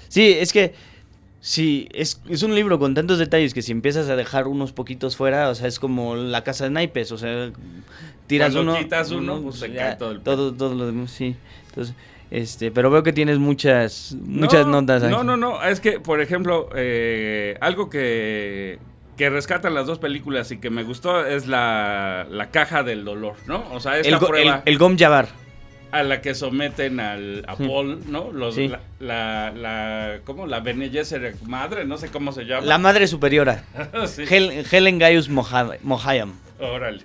[0.08, 0.74] Sí, es que
[1.42, 5.16] sí, es, es un libro con tantos detalles que si empiezas a dejar unos poquitos
[5.16, 7.50] fuera, o sea, es como la casa de naipes, o sea,
[8.26, 11.36] tiras Cuando uno, quitas uno, pues, se cae todo el todo, todo lo demás, sí.
[11.68, 11.94] Entonces,
[12.30, 15.02] este, pero veo que tienes muchas muchas No, notas.
[15.02, 15.26] No, Ángel.
[15.26, 15.62] no, no.
[15.62, 18.78] Es que, por ejemplo, eh, algo que,
[19.18, 23.34] que rescatan las dos películas y que me gustó es la, la caja del dolor,
[23.46, 23.64] ¿no?
[23.72, 25.28] O sea, esta el, prueba el, el Gom Jabbar.
[25.92, 27.54] A la que someten al, a.
[27.56, 28.32] Paul, ¿no?
[28.32, 28.66] Los, Sí.
[28.68, 30.46] la, la, la- ¿Cómo?
[30.46, 32.66] La Bene Gesserit madre, no sé cómo se llama.
[32.66, 33.62] La madre superiora.
[34.06, 34.24] Sí.
[34.24, 36.32] Hel- Helen Gaius Moha- Mohayam.
[36.58, 37.02] Órale.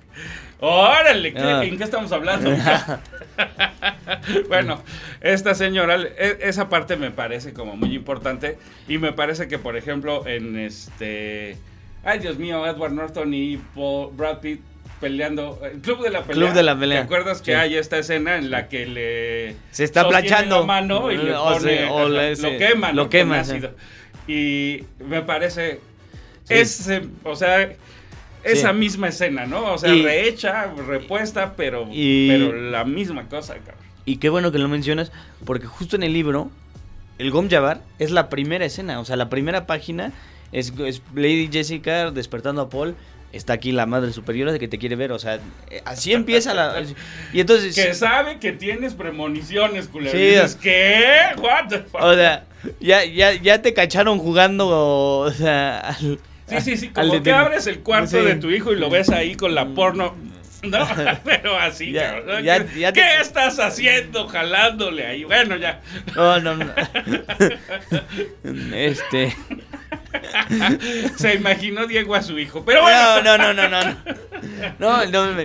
[0.59, 1.63] Órale, ¿qué- Ah.
[1.63, 2.49] ¿en qué estamos hablando?
[4.49, 4.81] bueno,
[5.21, 9.77] esta señora, e- esa parte me parece como muy importante y me parece que, por
[9.77, 11.57] ejemplo, en este...
[12.03, 14.61] Ay, Dios mío, Edward Norton y Paul, Brad Pitt
[14.99, 16.43] peleando, el Club de la Pelea.
[16.45, 16.99] Club de la Pelea.
[16.99, 17.57] ¿Te acuerdas que Sí.
[17.57, 19.55] hay esta escena en la que le...
[19.71, 20.59] Se está planchando.
[20.61, 23.09] la mano y le O pone, o le- lo se- quema, lo ¿no?
[23.09, 23.51] quema, Con sí.
[23.51, 23.71] ácido.
[24.27, 25.79] Y me parece...
[26.43, 26.53] Sí.
[26.53, 27.69] Es, eh, o sea,
[28.43, 29.73] esa misma escena, ¿no?
[29.73, 33.75] O sea, Y- rehecha, repuesta, pero, Y- pero la misma cosa, cabrón.
[34.05, 35.11] Y qué bueno que lo mencionas,
[35.45, 36.49] porque justo en el libro,
[37.17, 40.13] el Gom Jabbar es la primera escena, o sea, la primera página
[40.53, 42.95] es, es Lady Jessica despertando a Paul.
[43.37, 46.53] Está aquí la madre superiora de que te quiere ver, o sea, eh, así empieza
[46.53, 46.83] la.
[47.33, 47.75] Y entonces.
[47.75, 50.11] Que sabe que tienes premoniciones, culero.
[50.11, 50.17] Sí.
[50.23, 51.03] Y dices, ¿qué?
[51.37, 52.01] What the fuck?
[52.01, 52.45] O sea,
[52.79, 55.79] ya, ya, ya te cacharon jugando, o sea.
[55.79, 56.89] al- sí, sí, sí.
[56.89, 58.25] Como que abres el cuarto Sí.
[58.25, 60.15] de tu hijo y lo ves ahí con la porno.
[60.63, 60.87] No,
[61.23, 62.43] pero así, Ya- cabrón.
[62.43, 65.23] ya- ¿Qué, ya te- qué estás haciendo jalándole ahí?
[65.23, 65.81] Bueno, ya.
[66.15, 66.73] No, no, no.
[68.73, 69.35] este.
[71.17, 72.63] Se imaginó Diego a su hijo.
[72.65, 73.21] Pero bueno.
[73.23, 73.97] No, no, no, no, no.
[74.79, 75.43] No, no, me,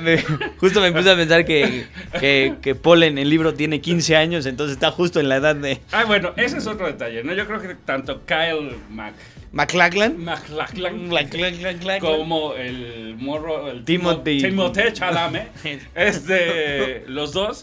[0.00, 0.22] me-
[0.58, 1.86] justo me puse a pensar que,
[2.20, 5.56] que, que Paul en el libro tiene 15 años, entonces está justo en la edad
[5.56, 7.32] de Ah, bueno, ese es otro detalle, ¿no?
[7.32, 9.14] Yo creo que tanto Kyle Mac,
[9.52, 10.22] McLachlan.
[10.22, 12.00] MacLachlan McLachlan.
[12.00, 14.38] como el morro, el Timothy.
[14.42, 15.48] Timo- Timothée Chalamet,
[15.94, 17.62] este, los dos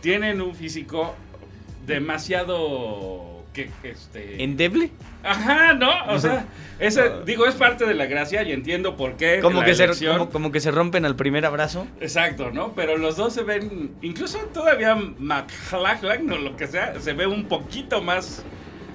[0.00, 1.14] tienen un físico
[1.86, 3.27] demasiado
[3.66, 4.42] que, este...
[4.42, 4.90] ¿Endeble?
[5.22, 5.90] Ajá, ¿no?
[6.08, 6.46] O sea,
[6.78, 9.40] ese, digo, es parte de la gracia y entiendo por qué.
[9.40, 11.86] Como que, se, como, como que se rompen al primer abrazo.
[12.00, 12.72] Exacto, ¿no?
[12.74, 17.44] Pero los dos se ven, incluso todavía McLachlan o lo que sea, se ve un
[17.46, 18.44] poquito más,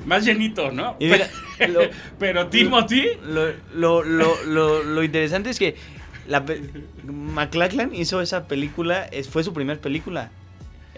[0.06, 0.95] más llenito, ¿no?
[0.99, 5.76] Mira, pero, lo- pero Timothy, Lo, lo, lo, interesante es que
[6.28, 6.43] la
[7.04, 10.32] McLachlan hizo esa película, fue su primera película.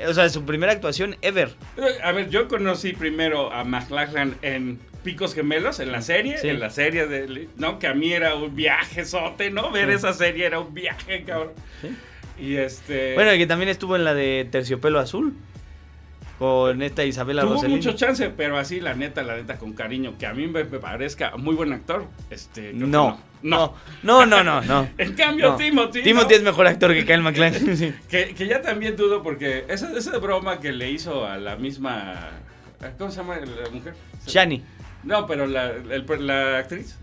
[0.07, 1.55] O sea, su primera actuación ever.
[2.03, 6.49] a ver, yo conocí primero a McLachlan en Picos Gemelos, en la serie, Sí.
[6.49, 7.79] en la serie de, ¿no?
[7.79, 9.71] Que a mí era un viaje sote, ¿no?
[9.71, 9.95] Ver Sí.
[9.95, 11.53] esa serie era un viaje, cabrón.
[12.39, 13.13] Y este...
[13.13, 15.33] Bueno, y que también estuvo en la de Terciopelo Azul.
[16.39, 17.77] Con esta Isabela Tuvo Rossellini.
[17.77, 20.79] mucho chance, pero así, la neta, la neta, con cariño, que a mí me me
[20.79, 22.05] parezca muy buen actor.
[22.29, 23.73] Este, No, no.
[24.03, 24.89] no, no, no, no.
[24.97, 25.55] En cambio, No.
[25.55, 26.03] Timothy.
[26.03, 26.35] Timothy ¿no?
[26.35, 27.77] es mejor actor que Kyle MacLachlan.
[27.77, 27.93] sí.
[28.09, 32.31] que, que ya también dudo porque esa, esa broma que le hizo a la misma.
[32.97, 33.93] ¿Cómo se llama la mujer?
[34.27, 34.61] Shani.
[35.05, 36.97] No, pero la, el- la actriz.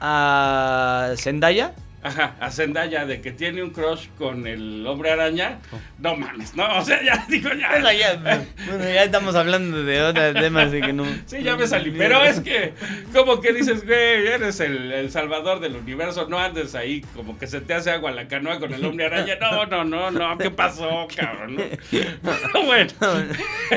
[0.00, 1.74] A Zendaya.
[2.02, 5.58] Ajá, a Zendaya de que tiene un crush con el hombre araña.
[5.72, 5.76] Oh.
[5.98, 7.70] No mames, no, o sea, ya digo ya.
[7.70, 8.14] Bueno, ya,
[8.66, 11.04] bueno, ya estamos hablando de otros temas así que no.
[11.26, 11.90] Sí, ya me salí.
[11.98, 12.72] Pero es que,
[13.12, 17.48] como que dices, güey, eres el, el salvador del universo, no andes ahí, como que
[17.48, 19.34] se te hace agua la canoa con el hombre araña.
[19.40, 21.56] No, no, no, no, ¿qué pasó, cabrón?
[21.56, 21.62] No.
[21.90, 22.90] Pero bueno.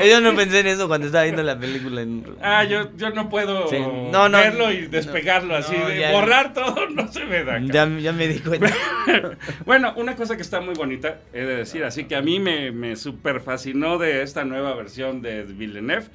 [0.08, 2.02] Yo no pensé en eso cuando estaba viendo la película.
[2.02, 3.78] en- Ah, yo, yo no puedo Sí.
[3.78, 4.38] No, no.
[4.38, 7.58] verlo y despegarlo así, No, de borrar todo, no se me da.
[7.60, 8.70] Ya, ya me di cuenta.
[9.66, 12.70] bueno, una cosa que está muy bonita, he de decir, así que a mí me,
[12.72, 16.06] me super fascinó de esta nueva versión de Villeneuve,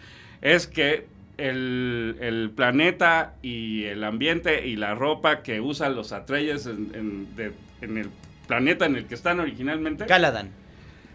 [0.42, 1.06] es que
[1.38, 7.36] el, el planeta y el ambiente y la ropa que usan los Atreides en, en-
[7.36, 8.10] de- en el
[8.48, 10.50] planeta en el que están originalmente, Caladan.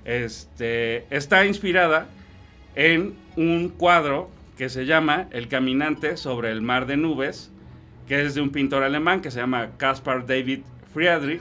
[0.05, 2.07] este, está inspirada
[2.75, 7.51] en un cuadro que se llama El caminante sobre el mar de nubes,
[8.07, 10.61] que es de un pintor alemán que se llama Caspar David
[10.93, 11.41] Friedrich,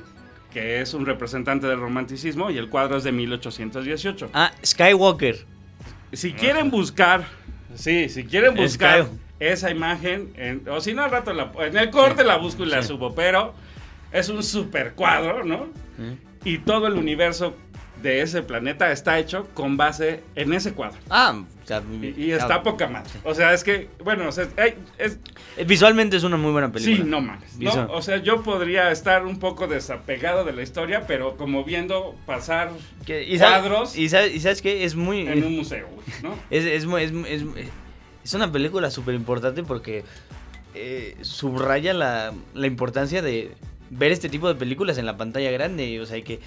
[0.51, 4.29] que es un representante del romanticismo y el cuadro es de 1818.
[4.33, 5.45] Ah, Skywalker.
[6.13, 7.25] Si quieren buscar,
[7.75, 11.77] sí, si quieren buscar Sky- esa imagen, en- o si no al rato la- en
[11.77, 13.53] el corte la busco y la subo, pero
[14.11, 15.67] es un super cuadro, ¿no?
[16.43, 17.55] Y todo el universo
[18.01, 20.97] de ese planeta está hecho con base en ese cuadro.
[21.09, 23.09] Ah, o sea, Y, y está poca madre.
[23.23, 24.47] O sea, es que, bueno, o sea,
[24.97, 25.19] es,
[25.57, 26.97] Eh, Visualmente es una muy buena película.
[26.97, 27.55] sí, no mames.
[27.89, 32.71] O sea, yo podría estar un poco desapegado de la historia, pero como viendo pasar
[33.07, 34.83] y cuadros Y sabes, y sabes qué?
[34.83, 35.27] Es muy.
[35.27, 36.35] en un museo, güey, ¿no?
[36.49, 37.43] Es, es, es, es,
[38.23, 40.03] es una película súper importante porque
[40.73, 43.51] eh, subraya la, la importancia de
[43.89, 45.99] ver este tipo de películas en la pantalla grande.
[45.99, 46.39] O sea, que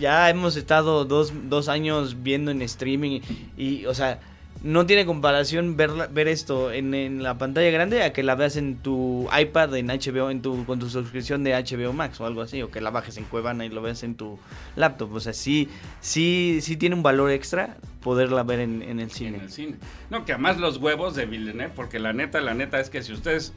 [0.00, 3.20] ya hemos estado dos, dos años viendo en streaming
[3.56, 4.20] y, o sea,
[4.60, 8.56] no tiene comparación verla- ver esto en, en la pantalla grande a que la veas
[8.56, 12.42] en tu iPad, en HBO, en tu, con tu suscripción de HBO Max o algo
[12.42, 14.36] así, o que la bajes en Cuevana y lo veas en tu
[14.74, 15.12] laptop.
[15.14, 15.68] O sea, sí,
[16.00, 19.36] sí, sí tiene un valor extra poderla ver en, en el cine.
[19.38, 19.76] en el cine.
[20.10, 23.12] No, que además los huevos de Villeneuve, porque la neta, la neta es que si
[23.12, 23.52] ustedes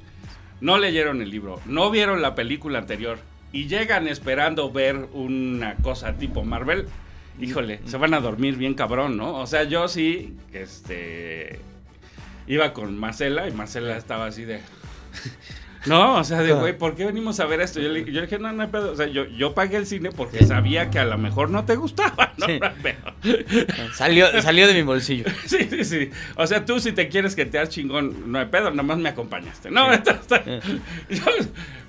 [0.60, 3.18] no leyeron el libro, no vieron la película anterior
[3.52, 6.88] y llegan esperando ver una cosa tipo Marvel,
[7.40, 9.36] híjole, se van a dormir bien cabrón, ¿no?
[9.36, 11.60] O sea, yo sí, este,
[12.48, 14.62] iba con Marcela y Marcela estaba así de...
[15.88, 17.80] No, o sea, de güey, ¿por qué venimos a ver esto?
[17.80, 18.92] Yo le, yo dije, no, no hay pedo.
[18.92, 21.76] O sea, yo, yo pagué el cine porque sabía que a lo mejor no te
[21.76, 22.46] gustaba, ¿no?
[22.46, 22.60] Sí.
[22.84, 25.26] Pero- Salió, salió de mi bolsillo.
[25.46, 26.12] Sí, sí, sí.
[26.36, 28.98] O sea, tú si te quieres que te hagas chingón, no hay pedo, nada más
[28.98, 29.72] me acompañaste.
[29.72, 30.44] No, está- está-
[31.10, 31.24] Yo-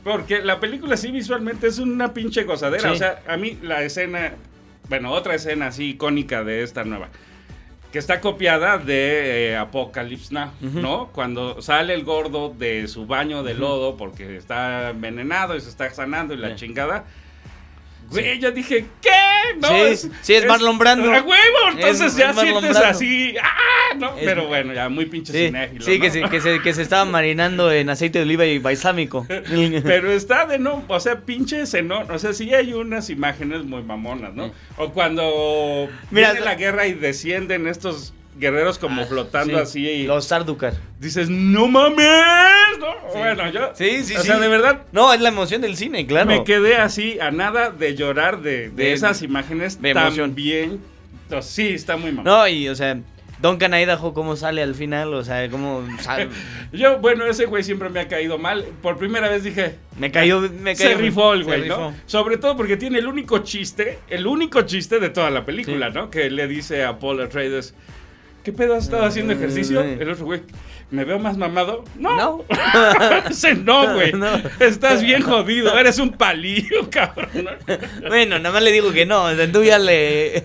[0.05, 2.91] porque la película sí visualmente es una pinche gozadera.
[2.91, 4.33] O sea, a mí la escena,
[4.89, 7.09] bueno, otra escena así icónica de esta nueva,
[7.93, 11.11] que está copiada de eh, Apocalypse Now, ¿no?
[11.13, 15.91] Cuando sale el gordo de su baño de lodo porque está envenenado y se está
[15.91, 17.05] sanando y la chingada.
[18.13, 19.11] Güey, yo dije, ¿qué?
[19.61, 21.11] No, Sí, sí, es Marlon Brando.
[21.13, 21.59] ¡A huevo!
[21.73, 23.95] Entonces Es- ya es sientes así, ¡ah!
[23.99, 24.17] ¿no?
[24.17, 26.13] Es- Pero bueno, ya muy pinche Sí, cinéfilo, sí, que, ¿no?
[26.13, 29.27] se, que, se, que se estaba marinando en aceite de oliva y balsámico.
[29.85, 32.11] Pero está de no, o sea, pinche cenón.
[32.11, 34.47] O sea, sí hay unas imágenes muy mamonas, ¿no?
[34.49, 34.53] Sí.
[34.79, 40.07] O cuando Mira, viene la guerra y descienden estos guerreros como flotando Sí, así y
[40.07, 40.73] Los Sarducar.
[40.99, 42.07] dices, ¡no mames!
[42.83, 43.19] ¿No?
[43.19, 43.71] Bueno, yo.
[43.75, 44.27] Sí, sí, O sí.
[44.27, 44.83] sea, de verdad.
[44.93, 46.27] No, es la emoción del cine, claro.
[46.27, 50.31] Me quedé así a nada de llorar de, de De- esas imágenes de emoción.
[50.31, 50.81] tan bien.
[51.25, 52.25] Entonces, sí, está muy mamón.
[52.25, 52.99] No, y o sea,
[53.41, 56.29] Duncan Idaho, cómo sale al final, o sea, cómo sale.
[56.73, 58.65] Yo, bueno, ese güey siempre me ha caído mal.
[58.83, 60.91] Por primera vez dije, Me cayó, me cayó.
[60.91, 61.89] se rifó el güey, ¿no?
[61.91, 61.95] rifó.
[62.07, 66.11] Sobre todo porque tiene el único chiste, el único chiste de toda la película, ¿no?
[66.11, 67.75] Que le dice a Paul Atreides,
[68.43, 69.83] ¿qué pedo has estado haciendo ejercicio?
[69.83, 70.43] Eh, El otro güey,
[70.91, 71.85] ¿me veo más mamado?
[71.99, 72.17] No.
[72.17, 72.45] No.
[73.31, 74.13] Ese no, güey.
[74.23, 74.29] No.
[74.61, 77.49] Estás bien jodido, eres un palillo, cabrón.
[78.09, 79.27] Bueno, nada más le digo que no.
[79.53, 80.45] Tú ya le,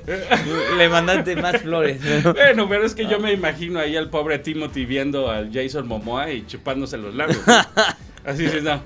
[0.78, 2.00] le mandaste más flores.
[2.24, 2.34] ¿no?
[2.34, 6.32] Bueno, pero es que yo me imagino ahí al pobre Timothy viendo al Jason Momoa
[6.32, 7.40] y chupándose los labios.
[8.28, 8.84] Así es, no.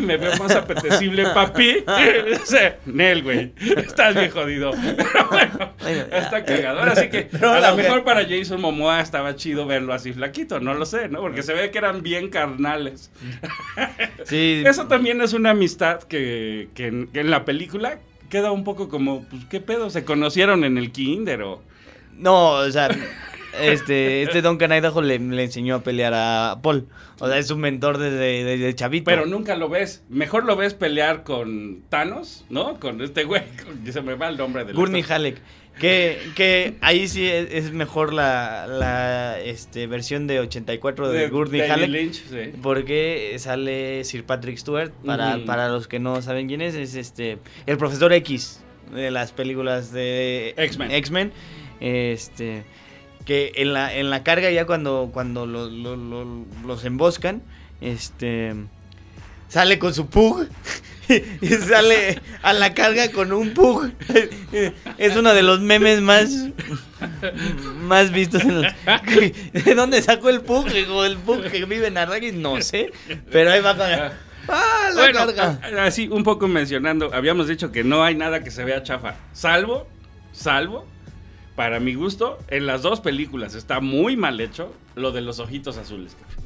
[0.00, 1.84] Me veo más apetecible, papi.
[2.86, 3.52] Nel, güey.
[3.76, 4.72] Estás bien jodido.
[4.72, 5.72] Pero bueno,
[6.10, 6.80] está cagado.
[6.80, 10.58] Ahora sí que a lo mejor para Jason Momoa estaba chido verlo así flaquito.
[10.58, 11.20] No lo sé, ¿no?
[11.20, 13.10] Porque se ve que eran bien carnales.
[14.24, 14.62] Sí.
[14.64, 17.98] Eso también es una amistad que, que en, que en la película
[18.30, 19.90] queda un poco como, pues, ¿qué pedo?
[19.90, 21.62] ¿Se conocieron en el kinder o...?
[22.16, 22.88] No, o sea,
[23.60, 26.88] este, este Duncan Idaho le, le enseñó a pelear a Paul.
[27.20, 29.04] O sea, es un mentor desde, desde chavito.
[29.04, 30.02] Pero nunca lo ves.
[30.08, 32.78] Mejor lo ves pelear con Thanos, ¿no?
[32.80, 33.42] Con este güey.
[33.64, 35.04] con- se me va el nombre del Gurney.
[35.08, 35.38] Halleck.
[35.78, 41.60] Que, que ahí sí es, es mejor la, la este, versión de 84 de, Gurney
[41.62, 41.90] David Halleck.
[41.90, 42.58] Lynch, sí.
[42.62, 44.92] Porque sale Sir Patrick Stewart.
[45.04, 48.60] Para, para los que no saben quién es, es este el profesor X
[48.94, 50.90] de las películas de X-Men.
[50.92, 51.32] X-Men.
[51.80, 52.62] Este
[53.24, 57.42] que en la, en la carga ya cuando, cuando lo- lo- lo- los emboscan,
[57.80, 58.54] este
[59.48, 60.46] sale con su pug
[61.40, 63.90] y sale a la carga con un pug.
[64.98, 66.30] Es uno de los memes más
[67.82, 68.74] más vistos en la-
[69.52, 70.66] ¿De dónde sacó el pug?
[70.90, 72.90] O el pug que vive en Arrakis, no sé,
[73.30, 73.86] pero ahí va con
[74.46, 75.58] ¡Ah, la Bueno, carga!
[75.62, 79.14] a- así un poco mencionando, habíamos dicho que no hay nada que se vea chafa,
[79.32, 79.86] salvo,
[80.32, 80.86] salvo,
[81.56, 85.76] para mi gusto, en las dos películas está muy mal hecho lo de los ojitos
[85.76, 86.16] azules.
[86.20, 86.44] cabrón.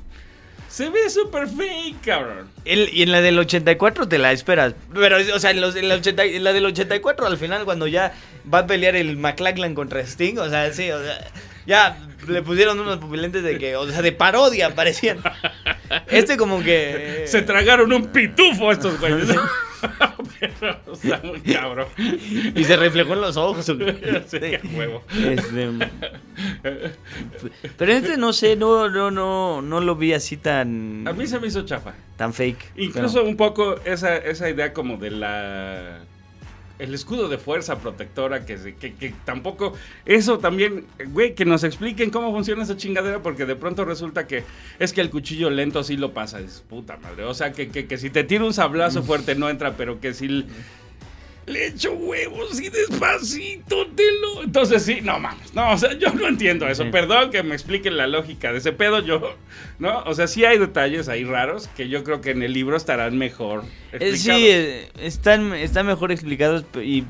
[0.68, 2.48] Se ve súper fake, cabrón.
[2.66, 4.74] El- y en la del 84 te la esperas.
[4.92, 7.86] Pero, o sea, en, los- en la, 80 en la del 84 al final, cuando
[7.86, 8.12] ya
[8.52, 11.26] va a pelear el McLachlan contra Sting, o sea, sí, o sea,
[11.66, 15.18] ya le pusieron unos pupilentes de que, o sea, de parodia parecían.
[16.08, 17.24] Este como que...
[17.26, 19.26] Se tragaron un pitufo estos güeyes.
[20.61, 21.87] Pero está muy cabrón.
[22.55, 23.66] Y se reflejó en los ojos.
[24.29, 25.03] Sí, a huevo.
[25.16, 25.68] Este,
[27.77, 31.38] pero este no sé, no, no, no, no lo vi así tan, A mí se
[31.40, 31.94] me hizo chafa.
[32.16, 32.72] tan fake.
[32.77, 35.98] Incluso pero- un poco esa, esa idea como de la...
[36.78, 39.74] El escudo de fuerza protectora que, que, que tampoco...
[40.06, 44.44] Eso también, güey, que nos expliquen cómo funciona esa chingadera porque de pronto resulta que
[44.78, 46.40] es que el cuchillo lento sí lo pasa.
[46.40, 47.24] Es puta madre.
[47.24, 50.14] O sea, que, que, que si te tira un sablazo fuerte no entra, pero que
[50.14, 50.46] si...
[51.48, 54.42] Le echo huevos y despacito te lo...
[54.44, 55.54] Entonces sí, no mames.
[55.54, 56.84] No, o sea, yo no entiendo eso.
[56.84, 56.90] Sí.
[56.90, 59.00] Perdón que me expliquen la lógica de ese pedo.
[59.00, 59.34] Yo,
[59.78, 60.00] ¿no?
[60.04, 63.16] O sea, sí hay detalles ahí raros que yo creo que en el libro estarán
[63.18, 64.40] mejor Eh, explicados.
[64.40, 67.04] sí, eh, están, están mejor explicados, y,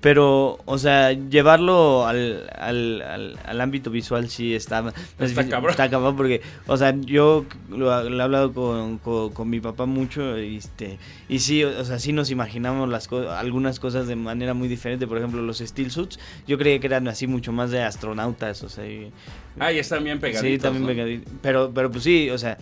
[0.00, 5.70] pero, o sea, llevarlo al, al, al, al ámbito visual sí está, Está difícil, cabrón.
[5.72, 9.84] está cabrón porque, o sea, yo lo, lo he hablado con, con, con mi papá
[9.84, 10.98] mucho y, este,
[11.28, 15.06] y sí, o sea, sí nos imaginamos las co- algunas cosas de manera muy diferente.
[15.06, 18.68] Por ejemplo, los steel suits, yo creía que eran así mucho más de astronautas, o
[18.70, 19.12] sea, y-
[19.58, 20.50] Ay, están bien pegaditos.
[20.50, 20.88] Sí, también ¿no?
[20.88, 21.32] pegaditos.
[21.42, 22.56] Pero, pero pues sí, o sea,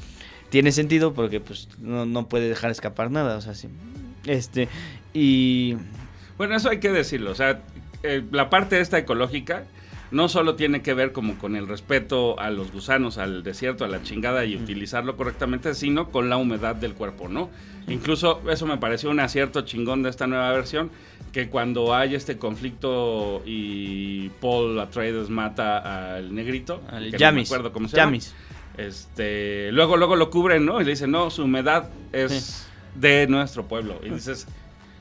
[0.51, 3.69] tiene sentido porque pues no, no puede dejar escapar nada, o sea, sí.
[4.27, 4.69] Este,
[5.15, 5.77] y...
[6.39, 7.33] Bueno, eso hay que decirlo.
[7.33, 7.61] O sea,
[8.03, 9.65] eh, la parte esta ecológica
[10.11, 13.89] no solo tiene que ver como con el respeto a los gusanos, al desierto, a
[13.89, 17.51] la chingada y utilizarlo correctamente, sino con la humedad del cuerpo, ¿no?
[17.89, 20.91] Incluso eso me pareció un acierto chingón de esta nueva versión,
[21.33, 27.19] que cuando hay este conflicto y Paul Atreides mata al negrito, Al que no me
[27.19, 27.49] Yamis.
[27.51, 28.13] acuerdo cómo se llama.
[28.13, 28.35] Yamis.
[28.79, 30.81] Este, luego, luego lo cubren, ¿no?
[30.81, 34.01] Y le dicen, no, su humedad es de nuestro pueblo.
[34.05, 34.47] Y dices,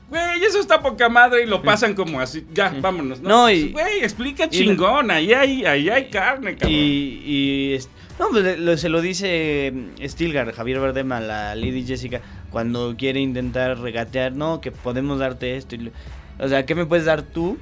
[0.08, 3.20] güey, eso está poca madre y lo pasan como así, ya, vámonos.
[3.20, 6.72] No, No, y- güey, explica chingón, ahí hay, ahí hay carne, cabrón.
[6.72, 7.78] Y, y
[8.18, 12.94] no, pues, lo- se lo dice mm, Stilgar, Javier Bardem a la Lady Jessica cuando
[12.96, 15.74] quiere intentar regatear, no, que podemos darte esto.
[15.76, 15.92] y
[16.40, 17.58] o sea, ¿qué me puedes dar tú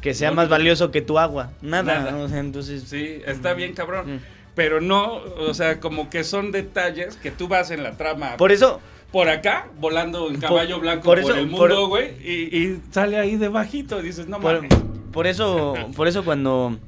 [0.00, 1.50] que sea No, más valioso que tu agua?
[1.62, 1.98] Nada.
[2.00, 2.16] Nada.
[2.18, 2.84] O sea, entonces...
[2.86, 4.16] Sí, está bien, cabrón.
[4.16, 4.18] Mm.
[4.54, 8.52] Pero no, o sea, como que son detalles que tú vas en la trama Por
[8.52, 8.80] eso,
[9.12, 13.36] por acá, volando en Por- caballo blanco por el mundo, güey, y, y sale ahí
[13.36, 14.70] debajito, dices, no por, mames.
[15.12, 16.78] por eso, por eso cuando,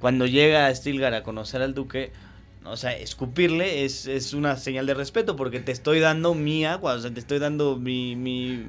[0.00, 2.12] cuando llega Stilgar a conocer al duque,
[2.64, 6.94] o sea, escupirle es, es una señal de respeto porque te estoy dando mi agua,
[6.94, 8.64] o sea, te estoy dando mi, mi,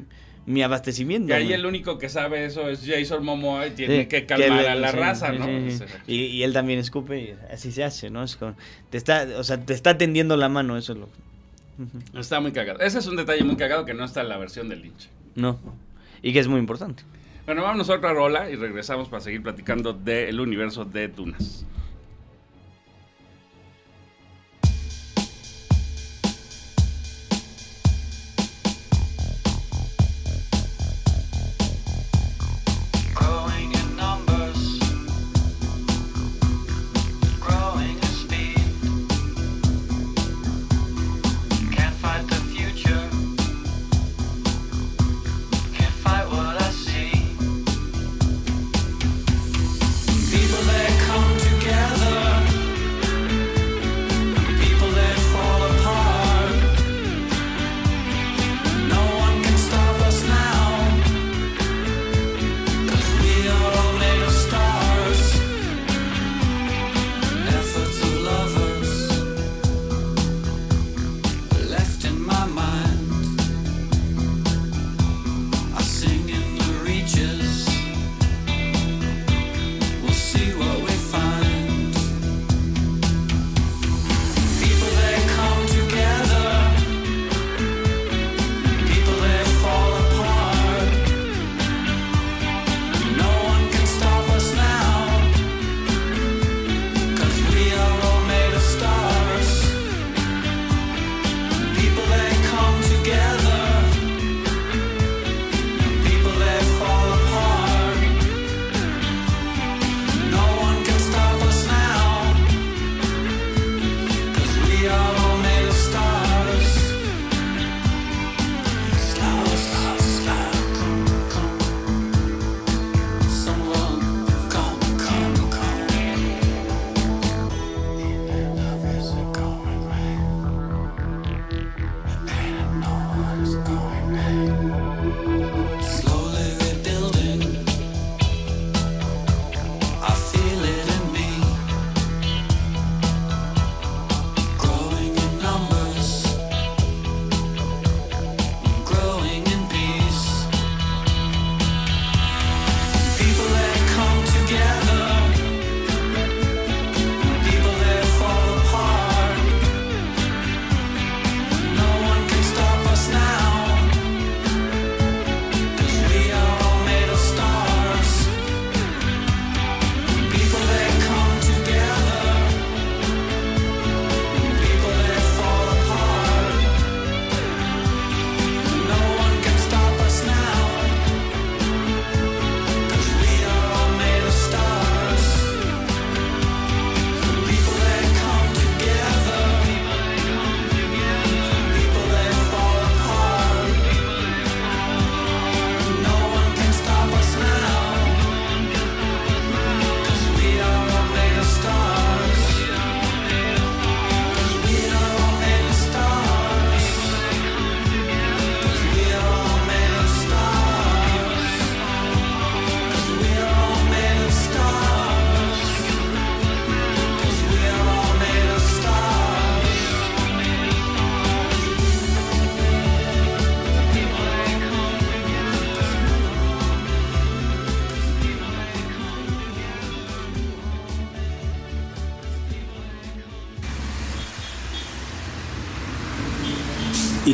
[0.45, 1.30] mi abastecimiento.
[1.30, 4.68] Y ahí el único que sabe eso es Jason Momoa y tiene Sí, que calmar
[4.68, 5.47] a la sí, raza, sí, ¿no?
[6.14, 8.24] y él también escupe y así se hace, ¿no?
[8.24, 8.55] Es como-
[8.91, 11.10] te está, o sea, te está tendiendo la mano, eso es lo.
[12.13, 12.80] Está muy cagado.
[12.80, 15.09] Ese es un detalle muy cagado que no está en la versión de Lynch.
[15.36, 15.59] No.
[16.21, 17.03] Y que es muy importante.
[17.45, 21.65] Bueno, vámonos a otra rola y regresamos para seguir platicando del universo de Dunas.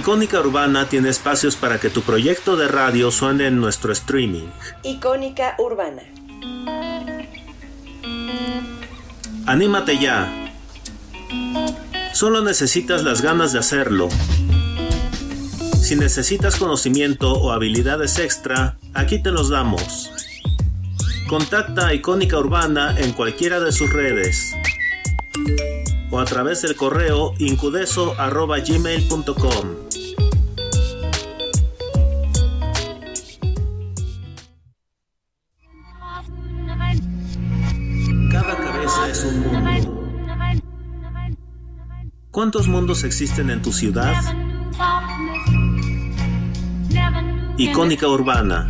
[0.03, 4.49] Icónica Urbana tiene espacios para que tu proyecto de radio suene en nuestro streaming.
[4.83, 6.01] Icónica Urbana.
[9.45, 10.51] Anímate ya.
[12.11, 14.09] Solo necesitas las ganas de hacerlo.
[15.81, 20.11] Si necesitas conocimiento o habilidades extra, aquí te los damos.
[21.29, 24.53] Contacta a Icónica Urbana en cualquiera de sus redes
[26.11, 29.92] o a través del correo incudeso.gmail.com.
[42.33, 44.11] ¿Cuántos mundos existen en tu ciudad?
[47.57, 48.67] Icónica Urbana.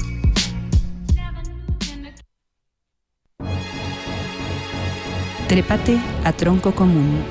[5.47, 7.24] Trépate a tronco común.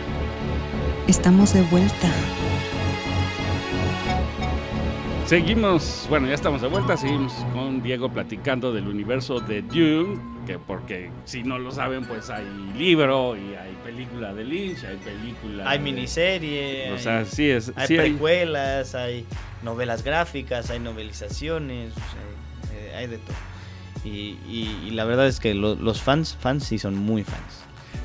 [1.06, 2.08] Estamos de vuelta.
[5.26, 10.58] Seguimos, bueno, ya estamos de vuelta, seguimos con Diego platicando del universo de Dune, que
[10.58, 12.44] porque si no lo saben, pues hay
[12.76, 15.70] libro y hay película de Lynch, hay película...
[15.70, 17.72] Hay de- miniserie, O hay, sea, sí es...
[17.76, 19.24] hay sí hay- precuelas, hay
[19.62, 23.36] novelas gráficas, hay novelizaciones, o sea, eh, hay de todo.
[24.04, 27.61] Y, y- y la verdad es que lo- los fans, fans sí son muy fans.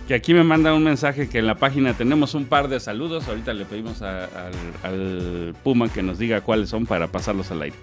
[0.07, 3.27] Que aquí me manda un mensaje que en la página tenemos un par de saludos.
[3.27, 4.53] Ahorita le pedimos a- al,
[4.83, 7.75] al Puma que nos diga cuáles son para pasarlos al aire.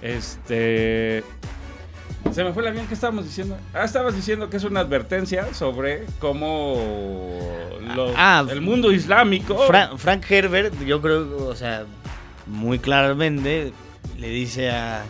[0.00, 1.24] Este.
[2.32, 3.56] Se me fue el avión que estábamos diciendo.
[3.74, 6.80] Ah, estabas diciendo que es una advertencia sobre cómo
[7.96, 9.58] los- Ah, el mundo islámico.
[9.66, 11.84] Fra- Frank Herbert, yo creo, o sea,
[12.46, 13.72] muy claramente
[14.18, 15.04] le dice a,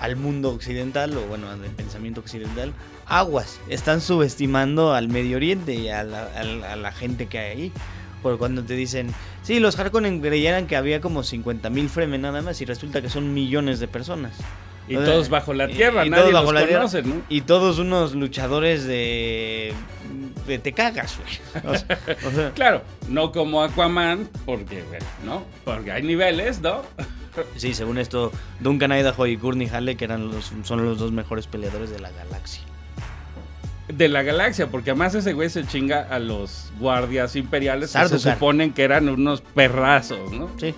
[0.00, 2.72] al mundo occidental, o bueno, al pensamiento occidental,
[3.06, 7.38] aguas, están subestimando al Medio Oriente y a la, a la- a la gente que
[7.38, 7.72] hay ahí.
[8.22, 12.60] Porque cuando te dicen, sí, los Harkonnen creyeran que había como 50.000 Fremen nada más
[12.60, 14.32] y resulta que son millones de personas.
[14.88, 16.76] y o sea, todos bajo la tierra, y nadie todos los bajo la tierra.
[16.82, 17.22] conoce, ¿no?
[17.28, 19.72] Y todos unos luchadores de...
[20.46, 21.64] de te cagas, güey.
[21.74, 25.44] O sea, o sea, Claro, no como Aquaman, porque, bueno, ¿no?
[25.64, 26.82] Porque hay niveles, ¿no?
[27.56, 28.30] Sí, según esto,
[28.60, 32.10] Duncan Idaho y Courtney Hale, que eran los, son los dos mejores peleadores de la
[32.10, 32.62] galaxia.
[33.96, 38.18] De la galaxia, porque además ese güey se chinga a los guardias imperiales que se
[38.18, 40.48] suponen que eran unos perrazos, ¿no?
[40.58, 40.74] Sí.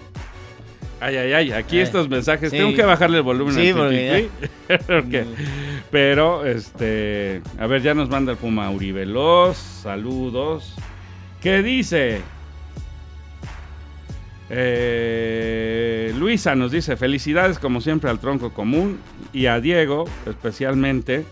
[1.01, 2.57] Ay, ay, ay, aquí Ay, estos mensajes, sí.
[2.57, 4.31] tengo que bajarle el volumen Sí, porque
[4.69, 5.25] Twitter, porque-
[5.91, 10.75] Pero, este, a ver, ya nos manda el Puma Uribelos, saludos.
[11.41, 12.21] ¿Qué dice?
[14.51, 18.99] Eh, Luisa nos dice, felicidades como siempre al tronco común
[19.33, 21.25] y a Diego especialmente,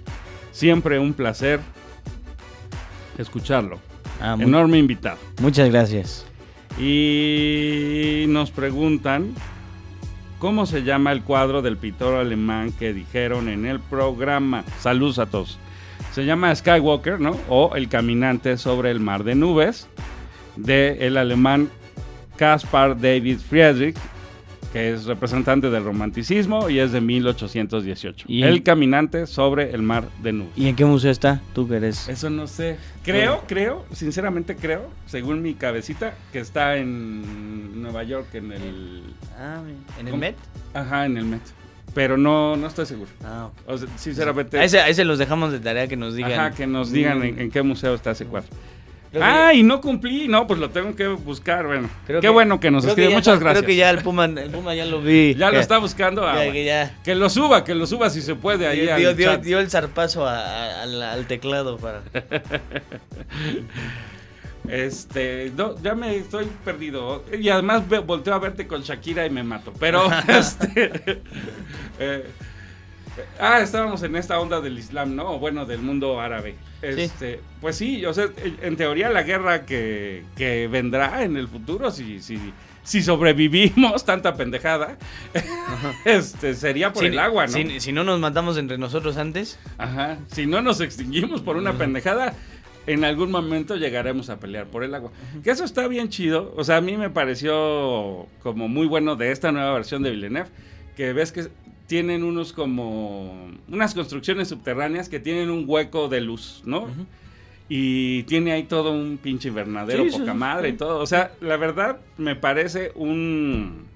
[0.52, 1.60] siempre un placer
[3.18, 3.78] escucharlo.
[4.20, 5.18] Ah, Enorme invitado.
[5.40, 6.24] muchas gracias.
[6.78, 9.34] Y nos preguntan
[10.38, 14.64] cómo se llama el cuadro del pintor alemán que dijeron en el programa.
[14.80, 15.58] Saludos a todos.
[16.12, 17.36] Se llama Skywalker, ¿no?
[17.48, 19.88] O El caminante sobre el mar de nubes
[20.56, 21.70] de el alemán
[22.36, 23.96] Caspar David Friedrich,
[24.72, 28.24] que es representante del romanticismo y es de 1818.
[28.28, 30.52] Y- El caminante sobre el mar de nubes.
[30.56, 31.40] ¿Y en qué museo está?
[31.54, 32.08] Tú que eres...
[32.08, 32.78] Eso no sé.
[33.04, 39.02] Creo, creo, sinceramente creo, según mi cabecita, que está en Nueva York, en el...
[39.38, 39.62] Ah,
[39.98, 40.20] ¿En el ¿Cómo?
[40.20, 40.36] Met?
[40.74, 41.42] Ajá, en el Met.
[41.94, 43.10] Pero no, no estoy seguro.
[43.22, 43.68] Ah, ok.
[43.68, 44.58] O sea, sinceramente...
[44.58, 46.32] A ese, a ese los dejamos de tarea que nos digan.
[46.32, 48.48] Ajá, que nos digan en, en qué museo está ese cuadro.
[49.12, 50.26] Creo que- Ah, y no cumplí.
[50.26, 51.66] No, pues lo tengo que buscar.
[51.66, 53.10] Bueno, creo qué bueno que nos escribe.
[53.10, 53.58] ya- Muchas gracias.
[53.62, 55.34] Creo que ya el Puma, el Puma ya lo vi.
[55.34, 56.26] Ya lo está buscando.
[56.26, 56.52] Ah, ya- bueno.
[56.54, 59.14] que ya Que lo suba, que lo suba si se puede ahí dio, al dio-
[59.14, 59.42] dio- chat.
[59.42, 62.02] dio el zarpazo a- a- al, al teclado para...
[64.68, 67.24] Este, no, ya me estoy perdido.
[67.38, 69.72] Y además volteo a verte con Shakira y me mato.
[69.78, 71.20] Pero, este.
[71.98, 72.24] eh,
[73.40, 75.38] ah, estábamos en esta onda del Islam, ¿no?
[75.38, 76.54] Bueno, del mundo árabe.
[76.80, 78.26] Este, Pues sí, o sea,
[78.62, 82.38] en- teoría la guerra que, que vendrá en el futuro, si, si,
[82.82, 84.96] si sobrevivimos tanta pendejada,
[86.04, 87.52] este, sería por Si- el agua, ¿no?
[87.52, 90.18] Si, si no nos matamos entre nosotros antes, Ajá.
[90.28, 92.34] Si no nos extinguimos por una pendejada,
[92.86, 95.12] en algún momento llegaremos a pelear por el agua.
[95.44, 96.52] Que eso está bien chido.
[96.56, 100.48] O sea, a mí me pareció como muy bueno de esta nueva versión de Villeneuve.
[100.96, 101.46] Que ves que
[101.86, 103.50] tienen unos como.
[103.68, 106.88] unas construcciones subterráneas que tienen un hueco de luz, ¿no?
[107.68, 110.74] Y tiene ahí todo un pinche invernadero, sí, poca sí, madre sí.
[110.74, 110.98] y todo.
[110.98, 113.86] O sea, la verdad me parece un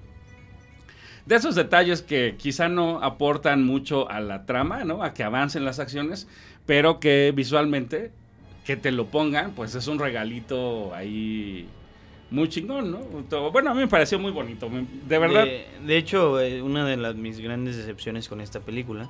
[1.27, 5.03] de esos detalles que quizá no aportan mucho a la trama, ¿no?
[5.03, 6.27] A que avancen las acciones,
[6.65, 8.11] pero que visualmente
[8.65, 11.67] que te lo pongan, pues es un regalito ahí
[12.29, 12.99] muy chingón, ¿no?
[13.51, 15.45] Bueno, a mí me pareció muy bonito, de verdad.
[15.85, 19.07] De, hecho, eh, una de las mis grandes decepciones con esta película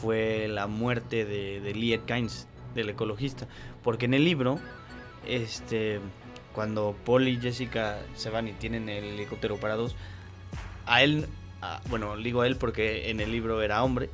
[0.00, 3.46] fue la muerte de, de Liet Kynes, del ecologista.
[3.82, 4.58] Porque en el libro,
[5.26, 6.00] este,
[6.52, 9.96] cuando Paul y Jessica se van y tienen el helicóptero para dos,
[10.86, 11.26] a él,
[11.88, 14.10] bueno, digo a él porque en el libro era hombre,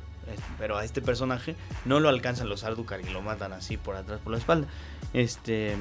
[0.57, 4.19] pero a este personaje no lo alcanzan los Ardukar y lo matan así por atrás,
[4.21, 4.67] por la espalda.
[5.13, 5.75] Este,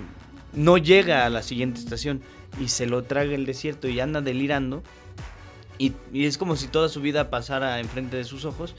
[0.53, 2.22] no llega a la siguiente estación
[2.61, 4.82] y se lo traga el desierto y anda delirando.
[5.78, 8.74] Y, y es como si toda su vida pasara enfrente de sus ojos.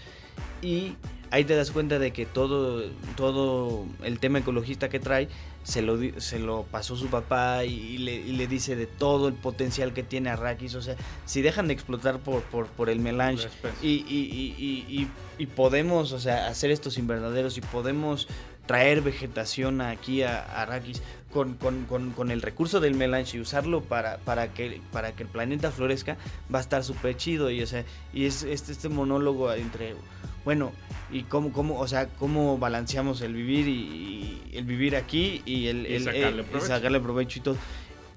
[0.62, 0.96] Y
[1.32, 2.84] ahí te das cuenta de que todo,
[3.16, 5.30] todo el tema ecologista que trae
[5.64, 9.28] se lo, se lo pasó su papá y, y le, y le dice de todo
[9.28, 10.76] el potencial que tiene Arrakis.
[10.76, 10.96] O sea,
[11.26, 13.48] si dejan de explotar por, por, por el melange
[13.82, 18.28] y podemos, o sea, hacer estos invernaderos y podemos
[18.70, 21.02] traer vegetación aquí a, a Arrakis
[21.34, 25.24] con, con- con- con el recurso del melange y usarlo para, para, que, para que
[25.24, 26.18] el planeta florezca,
[26.54, 27.50] va a estar súper chido.
[27.50, 29.96] Y, o sea, y es este, este monólogo entre,
[30.46, 30.72] bueno,
[31.12, 35.66] y cómo, cómo, o sea, cómo balanceamos el vivir y, y el vivir aquí y
[35.66, 36.68] el, Y el- sacarle el- y provecho.
[36.68, 37.58] sacarle provecho y todo.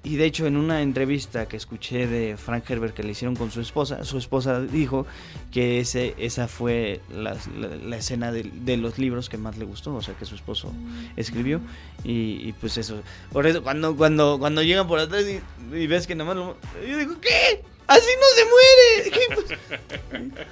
[0.05, 3.51] Y de hecho, en una entrevista que escuché de Frank Herbert que le hicieron con
[3.51, 5.05] su esposa, su esposa dijo
[5.51, 9.63] que ese, esa fue la, la- la escena de, de los libros que más le
[9.63, 10.73] gustó, o sea, que su esposo
[11.15, 11.61] escribió.
[12.03, 13.01] Y, y pues eso.
[13.31, 16.57] Por eso, cuando, cuando, cuando llegan por atrás y, y ves que nomás lo.
[16.85, 17.61] Yo digo, ¿qué?
[17.87, 19.57] Así no se muere.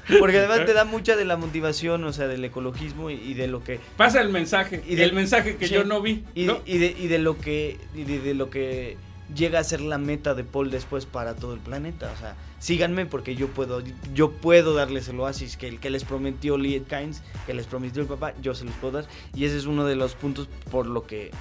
[0.07, 3.33] Pues, Porque además te da mucha de la motivación, o sea, del ecologismo y, y
[3.35, 5.73] de lo que Pasa el mensaje, Y del- el mensaje que sí.
[5.73, 6.23] yo no vi.
[6.35, 6.59] y, ¿no?
[6.65, 8.97] y de, y de lo que y de, de lo que
[9.35, 12.11] llega a ser la meta de Paul después para todo el planeta.
[12.13, 13.81] O sea, síganme porque yo puedo,
[14.13, 18.07] yo puedo darles el oasis que, que les prometió Liet Kynes, que les prometió el
[18.07, 19.05] papá, yo se los puedo dar.
[19.33, 21.31] Y ese es uno de los puntos por lo que,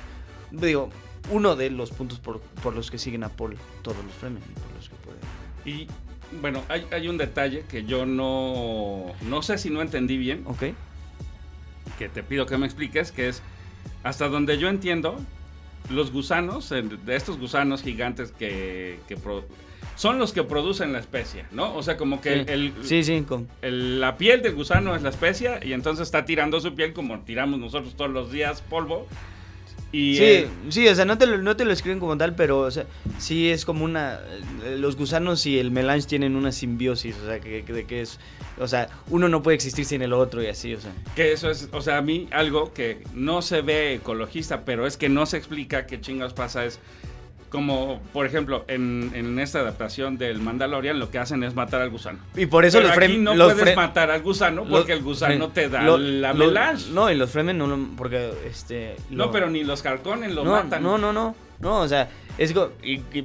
[0.51, 0.91] digo,
[1.31, 4.77] uno de los puntos por, por los que siguen a Paul todos los Fremen, por
[4.77, 5.21] los que pueden.
[5.65, 5.89] Y
[6.41, 10.65] bueno, hay, hay un detalle que yo no, no sé si no entendí bien, ¿Ok?
[12.01, 13.43] que te pido que me expliques, que es,
[14.03, 15.19] hasta donde yo entiendo,
[15.89, 19.45] los gusanos, de estos gusanos gigantes que, que pro-
[19.97, 21.75] son los que producen la especia, ¿no?
[21.75, 22.45] O sea, como que sí.
[22.49, 26.25] el, sí, sí, con- el- la piel del gusano es la especia y entonces está
[26.25, 29.07] tirando su piel como tiramos nosotros todos los días polvo.
[29.93, 32.35] Y Sí, eh, sí, o sea, no te, lo, no te lo escriben como tal,
[32.37, 32.87] pero o sea,
[33.19, 34.21] sí es como una...
[34.77, 38.19] Los gusanos y el melange tienen una simbiosis, o sea, que, que- es...
[38.59, 40.93] O sea, uno no puede existir sin el otro y así, o sea.
[41.17, 44.97] Que eso es, o sea, a mí algo que no se ve ecologista, pero es
[44.97, 46.79] que no se explica qué chingados pasa es
[47.51, 51.91] como, por ejemplo, en, en esta adaptación del Mandalorian lo que hacen es matar al
[51.91, 52.19] gusano.
[52.37, 53.25] Y por eso Pero los Fremen...
[53.25, 56.91] no los puedes matar al gusano porque el gusano te da lo- la lo- melange.
[56.93, 57.79] No, y los Fremen no lo...
[57.97, 58.97] Porque, este...
[59.11, 60.83] No, pero ni los carcones lo no, matan.
[60.83, 61.35] No, no, no.
[61.59, 62.55] No, o sea, es...
[62.83, 63.25] y- y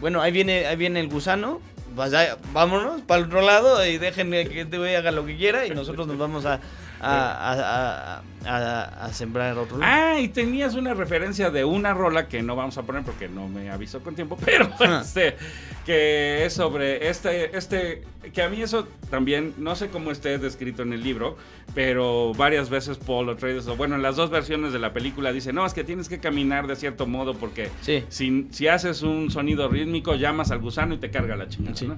[0.00, 1.60] bueno, ahí viene, ahí viene el gusano.
[1.94, 2.12] Pues
[2.52, 5.70] vámonos para el otro lado y déjenme que este güey haga lo que quiera y
[5.70, 6.60] nosotros nos vamos a,
[7.00, 9.78] a, a, a- a- a sembrar otro.
[9.82, 13.48] Ah, y tenías una referencia de una rola que no vamos a poner porque no
[13.48, 15.00] me avisó con tiempo, pero Ah.
[15.04, 15.36] este,
[15.84, 20.82] que es sobre este, este, que a mí eso también, no sé cómo esté descrito
[20.82, 21.36] en el libro,
[21.74, 25.52] pero varias veces Paul Atreides, o bueno, en las dos versiones de la película dice,
[25.52, 28.04] no, es que tienes que caminar de cierto modo porque Sí.
[28.08, 31.86] si, si haces un sonido rítmico llamas al gusano y te carga la chingada, Sí.
[31.86, 31.96] ¿no?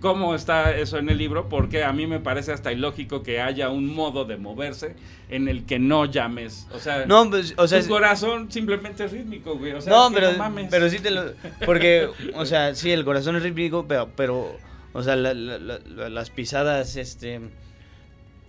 [0.00, 1.48] ¿Cómo está eso en el libro?
[1.48, 4.96] Porque a mí me parece hasta ilógico que haya un modo de moverse
[5.28, 6.66] en el que no llames.
[6.72, 7.80] O sea, No, pues, o sea...
[7.82, 9.72] tu corazón simplemente es rítmico, güey.
[9.72, 10.68] O sea, no, pero, mames.
[10.70, 11.32] pero sí te lo...
[11.66, 14.56] Porque, o sea, sí, el corazón es rítmico, pero, pero
[14.94, 17.40] o sea, la- la- la- la- las pisadas, este,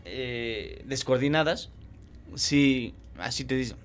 [0.06, 1.70] eh, descoordinadas,
[2.36, 3.78] sí, así te dicen,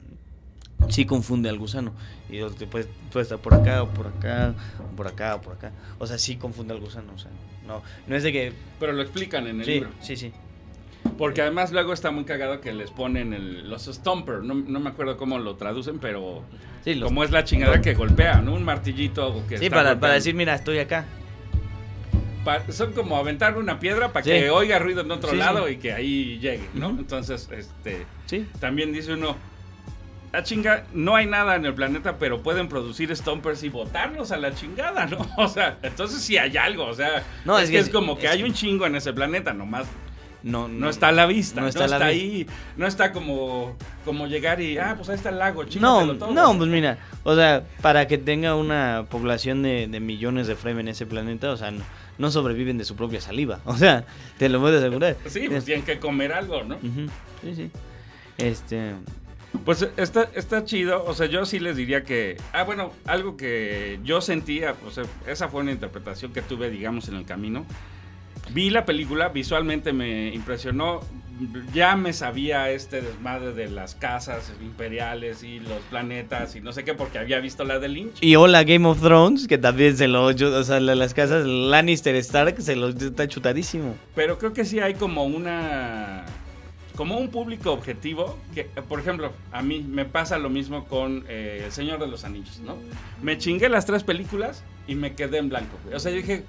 [0.88, 1.92] sí confunde al gusano.
[2.28, 4.54] Y te puede, puede estar por acá, o por acá,
[4.92, 5.72] o por acá, o por acá.
[5.98, 7.30] O sea, sí confunde al gusano, o sea,
[7.66, 8.52] no, no es de que...
[8.80, 9.90] Pero lo explican en el Sí, libro.
[10.00, 10.32] sí, sí.
[11.18, 14.42] Porque además luego está muy cagado que les ponen el- los stomper.
[14.42, 16.42] No, no me acuerdo cómo lo traducen, pero
[16.84, 18.54] Sí, los- como es la chingada que golpea, ¿no?
[18.54, 21.06] Un martillito o que sí está para, para decir, mira, estoy acá.
[22.44, 24.30] Pa- son como aventar una piedra para Sí.
[24.30, 26.90] que oiga ruido en otro Sí, lado y que ahí llegue, ¿no?
[26.90, 29.36] Entonces, este, Sí, también dice uno,
[30.36, 34.36] ah chinga, no hay nada en el planeta, pero pueden producir stompers y botarlos a
[34.36, 35.18] la chingada, ¿no?
[35.38, 38.12] O sea, entonces sí hay algo, o sea, No, es, es que que es como
[38.14, 39.86] es- que hay un chingo en ese planeta, nomás
[40.42, 43.10] no, no está a la vista, no no está está, la vi- ahí, no está
[43.10, 46.30] como, como llegar y, ah, pues ahí está el lago, No, todo.
[46.32, 50.86] no, pues mira, o sea, para que tenga una población de, de millones de Fremen
[50.86, 51.82] en ese planeta, o sea, no,
[52.18, 54.04] no sobreviven de su propia saliva, o sea,
[54.38, 55.16] te lo puedo asegurar.
[55.26, 56.78] Sí, pues tienen que comer algo, ¿no?
[57.42, 57.70] Sí, sí.
[58.38, 58.92] Este,
[59.64, 63.98] Pues está, está chido, o sea, yo sí les diría que, ah, bueno, algo que
[64.04, 67.64] yo sentía, o sea, esa fue una interpretación que tuve, digamos, en el camino.
[68.52, 71.00] Vi la película, visualmente me impresionó,
[71.74, 76.84] ya me sabía este desmadre de las casas imperiales y los planetas y no sé
[76.84, 78.18] qué, porque había visto la de Lynch.
[78.20, 80.26] Y hola Game of Thrones, que también se lo...
[80.26, 83.96] O sea, la- las casas Lannister Stark se lo está chutadísimo.
[84.14, 86.24] Pero creo que sí hay como una.
[86.96, 88.38] Como un público objetivo.
[88.54, 92.24] Que, por ejemplo, a mí me pasa lo mismo con eh, El Señor de los
[92.24, 92.76] Anillos, ¿no?
[93.22, 95.94] Me chingué las tres películas y me quedé en blanco, güey.
[95.94, 96.44] O sea, yo dije.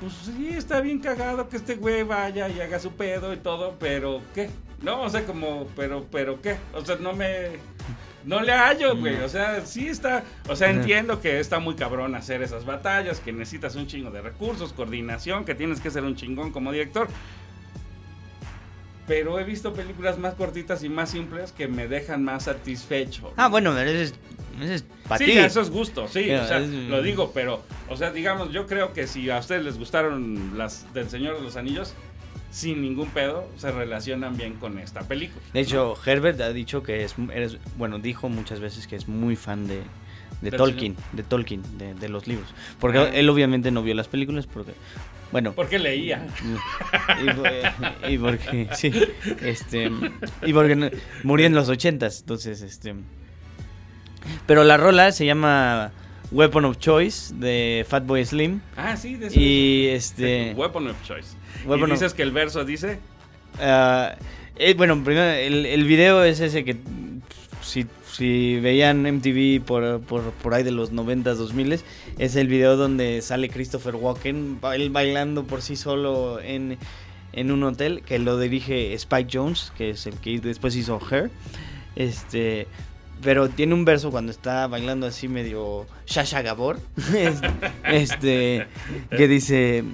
[0.00, 3.76] Pues sí, está bien cagado que este güey vaya y haga su pedo y todo,
[3.78, 4.48] pero ¿qué?
[4.82, 6.56] No, o sea, como, pero, pero ¿qué?
[6.74, 7.58] O sea, no me.
[8.24, 9.16] No le hallo, güey.
[9.16, 10.24] O sea, sí está.
[10.48, 14.20] O sea, entiendo que está muy cabrón hacer esas batallas, que necesitas un chingo de
[14.20, 17.08] recursos, coordinación, que tienes que ser un chingón como director.
[19.10, 23.32] Pero he visto películas más cortitas y más simples que me dejan más satisfecho.
[23.36, 24.14] Ah, bueno, ese es,
[24.62, 25.38] es para sí, ti.
[25.38, 28.68] eso es gusto, sí, Pero o sea, es- lo digo, pero, o sea, digamos, yo
[28.68, 31.92] creo que si a ustedes les gustaron las del Señor de los Anillos,
[32.52, 35.42] sin ningún pedo, se relacionan bien con esta película.
[35.54, 39.34] De hecho, Herbert ha dicho que es, eres, bueno, dijo muchas veces que es muy
[39.34, 39.78] fan de,
[40.40, 42.48] de ¿Del Tolkien, de Tolkien, de, de los libros.
[42.78, 43.10] Porque Ah.
[43.12, 44.72] él obviamente no vio las películas porque,
[45.32, 46.26] bueno, Porque leía.
[47.22, 48.92] y, por- y porque, sí,
[49.42, 49.90] este,
[50.44, 52.94] y porque murió en los ochentas, entonces, este,
[54.46, 55.92] pero la rola se llama
[56.32, 59.40] Weapon of Choice de Fatboy Slim Ah, sí, de eso.
[59.40, 60.06] y es.
[60.10, 61.28] este, Weapon of Choice.
[61.64, 62.98] Weapon y of- dices que el verso dice,
[63.60, 64.14] Ah,
[64.56, 66.76] eh, bueno, primero, el, el video es ese que
[67.62, 71.80] si, si veían MTV por, por, por ahí de los 90s, 2000
[72.18, 76.78] es el video donde sale Christopher Walken, él bailando por sí solo en,
[77.32, 81.30] en un hotel, que lo dirige Spike Jones, que es el que después hizo Her.
[81.96, 82.66] Este,
[83.22, 86.80] pero tiene un verso cuando está bailando así medio Shasha Gabor,
[87.84, 88.66] este,
[89.10, 89.84] que dice,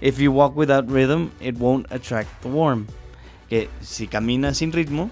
[0.00, 2.86] If you walk without rhythm, it won't attract the worm.
[3.48, 5.10] Que si caminas sin ritmo,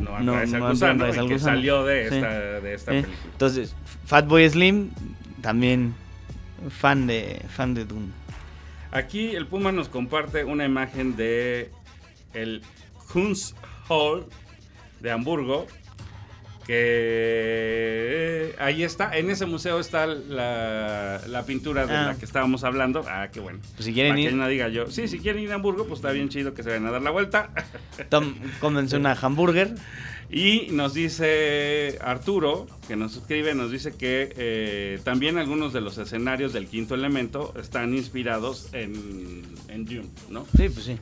[0.00, 1.56] no No, aparece no al gusano, aparece al que gusano.
[1.56, 2.14] salió de Sí.
[2.16, 3.16] esta, de esta película.
[3.32, 3.76] entonces
[4.06, 4.90] Fatboy Slim
[5.42, 5.94] también
[6.68, 8.08] fan de fan de Dune.
[8.92, 11.70] Aquí el Puma nos comparte una imagen de
[12.34, 12.62] el
[13.88, 14.26] Hall
[15.00, 15.66] de Hamburgo.
[16.66, 22.06] Que ahí está, en ese museo está la, la pintura de Ah.
[22.08, 23.04] la que estábamos hablando.
[23.08, 23.58] Ah, qué bueno.
[23.76, 24.90] Pues si quieren Para que ir, no diga yo.
[24.90, 27.02] Sí, si quieren ir a Hamburgo, pues está bien chido que se vayan a dar
[27.02, 27.50] la vuelta.
[28.08, 29.74] tom- cómense una hamburger.
[30.32, 35.98] Y nos dice Arturo, que nos escribe, nos dice que eh, también algunos de los
[35.98, 40.46] escenarios del quinto elemento están inspirados en, en Dune, ¿no?
[40.56, 40.96] Sí, pues sí.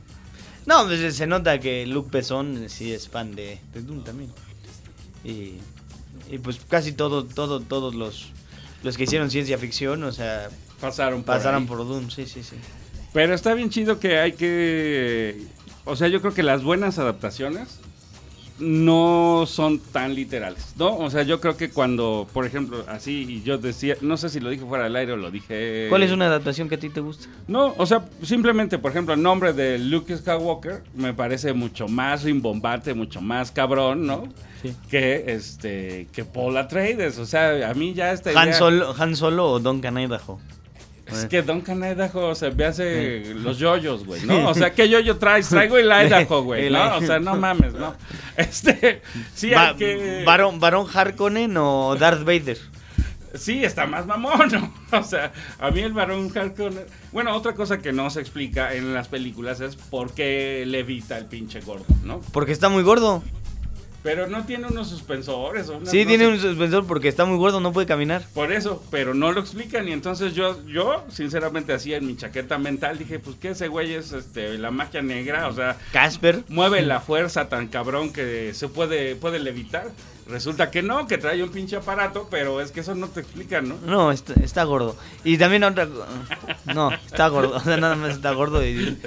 [0.65, 4.31] No, pues se nota que Luke Besson sí es fan de, de Dune también.
[5.23, 5.55] Y,
[6.29, 8.29] y pues casi todo, todo, todos los,
[8.83, 10.49] los que hicieron ciencia ficción, o sea,
[10.79, 11.67] Pasaron por pasaron ahí.
[11.67, 12.55] por Dune, sí, sí, sí.
[13.13, 15.45] Pero está bien chido que hay que...
[15.85, 17.79] O sea, yo creo que las buenas adaptaciones
[18.59, 20.97] no son tan literales, ¿no?
[20.97, 24.39] O sea, yo creo que cuando, por ejemplo, así, y yo decía, no sé si
[24.39, 25.87] lo dije fuera del aire o lo dije...
[25.89, 27.27] ¿Cuál es una adaptación que a ti te gusta?
[27.47, 32.23] No, o sea, simplemente, por ejemplo, el nombre de Luke Skywalker me parece mucho más
[32.23, 34.27] rimbombante, mucho más cabrón, ¿no?
[34.61, 34.75] Sí.
[34.89, 37.17] Que este, que Paul Atreides.
[37.17, 40.39] O sea, a mí ya esta Han Solo, Han Solo o Don Idaho.
[41.11, 44.49] Es que Duncan Idaho se ve hace los yoyos, güey, ¿no?
[44.49, 45.49] O sea, ¿qué yoyo traes?
[45.49, 46.97] Traigo el Idaho, güey, ¿no?
[46.97, 47.95] O sea, no mames, ¿no?
[48.37, 49.01] Este,
[49.33, 50.23] sí hay que...
[50.25, 52.57] Barón, Barón Harkonnen o Darth Vader.
[53.35, 54.73] Sí, está más mamón, ¿no?
[54.97, 56.85] O sea, a mí el varón Harkonnen...
[57.11, 61.25] Bueno, otra cosa que no se explica en las películas es por qué levita el
[61.25, 62.21] pinche gordo, ¿no?
[62.31, 63.23] Porque está muy gordo.
[64.01, 66.31] Pero no tiene unos suspensores o unas- Sí, no tiene sé.
[66.31, 68.23] un suspensor porque está muy gordo, no puede caminar.
[68.33, 72.57] Por eso, pero no lo explican y entonces yo, yo sinceramente así en mi chaqueta
[72.57, 76.43] mental dije, pues que ese güey es este, la magia negra, o sea, Casper.
[76.47, 79.87] mueve la fuerza tan cabrón que se puede, puede levitar.
[80.29, 83.61] Resulta que no, que trae un pinche aparato, pero es que eso no te explica,
[83.61, 83.75] ¿no?
[83.85, 84.95] No, está, está gordo.
[85.23, 85.87] Y también otra...
[86.73, 87.55] No, está gordo.
[87.55, 88.97] O sea, nada más está gordo y...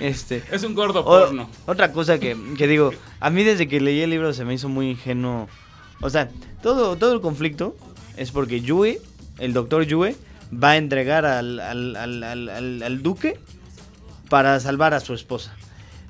[0.00, 0.42] Este...
[0.50, 1.48] Es un gordo o- porno.
[1.66, 4.68] otra cosa que, que digo, a mí desde que leí el libro se me hizo
[4.68, 5.48] muy ingenuo.
[6.00, 6.28] O sea,
[6.62, 7.76] todo, todo el conflicto
[8.16, 9.00] es porque Yue,
[9.38, 10.16] el doctor Yue,
[10.52, 13.38] va a entregar al, al, al- al duque
[14.28, 15.54] para salvar a su esposa.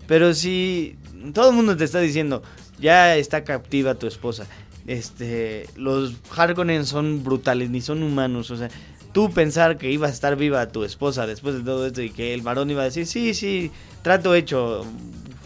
[0.06, 0.96] Pero si
[1.34, 2.42] todo el mundo te está diciendo,
[2.78, 4.46] ya está captiva tu esposa,
[4.86, 8.68] este, los Harkonnen son brutales, ni son humanos, o sea,
[9.12, 12.34] tú pensar que iba a estar viva tu esposa después de todo esto y que
[12.34, 13.70] el varón iba a decir, sí, sí,
[14.02, 14.84] trato hecho,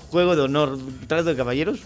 [0.08, 1.80] juego de honor, trato de caballeros,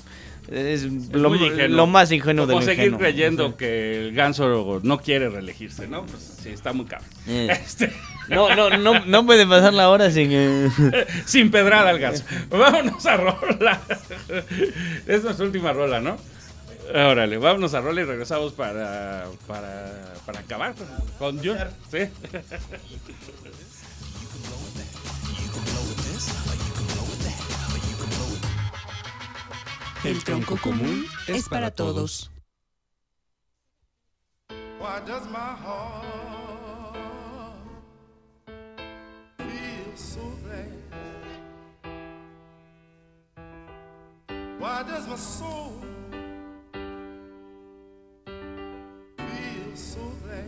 [0.50, 2.98] Es, Es lo, más ingenuo del seguir ingenuo.
[2.98, 3.54] creyendo Sí.
[3.58, 6.04] que el ganso no quiere reelegirse, ¿no?
[6.06, 7.08] Pues sí, está muy cabrón.
[7.28, 7.48] Eh.
[7.64, 7.92] Este,
[8.28, 10.30] No, no, no, no puede pasar la hora sin...
[10.32, 10.68] eh,
[11.24, 12.24] sin pedrada al ganso.
[12.48, 13.80] Vámonos a rola.
[15.06, 16.16] Es nuestra última rola, ¿no?
[16.92, 20.88] Órale, vámonos a rola y regresamos para, para, para acabar con,
[21.18, 21.58] con Jun.
[21.90, 22.10] Sí.
[30.02, 32.30] El tronco común es para todos.
[34.80, 36.06] Why does my heart
[39.36, 40.72] feel so bad?
[44.58, 45.89] Why does my soul
[49.80, 50.44] so bad?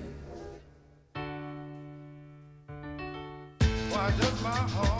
[3.90, 4.91] Why does my heart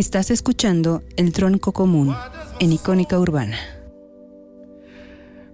[0.00, 2.16] Estás escuchando El Tronco Común
[2.58, 3.58] en Icónica Urbana.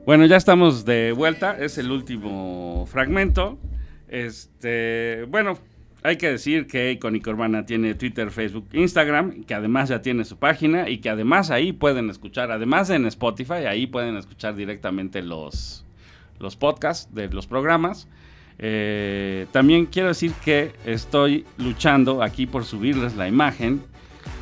[0.04, 1.58] Bueno, ya estamos de vuelta.
[1.58, 3.58] Es el último fragmento.
[4.06, 5.58] Este, bueno,
[6.04, 10.36] hay que decir que Icónica Urbana tiene Twitter, Facebook, Instagram, que además ya tiene su
[10.36, 15.84] página y que además ahí pueden escuchar, además en Spotify, ahí pueden escuchar directamente los,
[16.38, 18.06] los podcasts de los programas.
[18.60, 23.82] Eh, también quiero decir que estoy luchando aquí por subirles la imagen,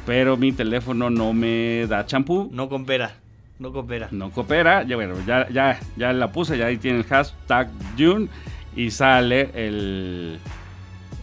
[0.07, 2.49] pero mi teléfono no me da champú.
[2.53, 3.15] No coopera,
[3.59, 4.09] no coopera.
[4.11, 8.29] No coopera, ya bueno, ya, ya, ya la puse, ya ahí tiene el hashtag June
[8.77, 10.39] y sale el,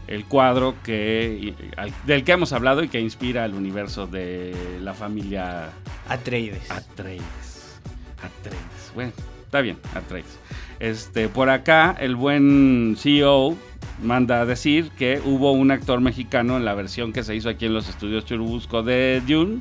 [0.07, 4.93] el cuadro que, al- del que hemos hablado y que inspira el universo de la
[4.93, 5.69] familia
[6.07, 6.69] Atreides.
[6.71, 7.79] Atreides.
[8.23, 8.91] Atreides.
[8.95, 9.11] Bueno,
[9.45, 10.39] está bien, Atreides.
[10.81, 13.55] Este, por acá, el buen CEO
[14.01, 17.67] manda a decir que hubo un actor mexicano en la versión que se hizo aquí
[17.67, 19.59] en los estudios Churubusco de Dune.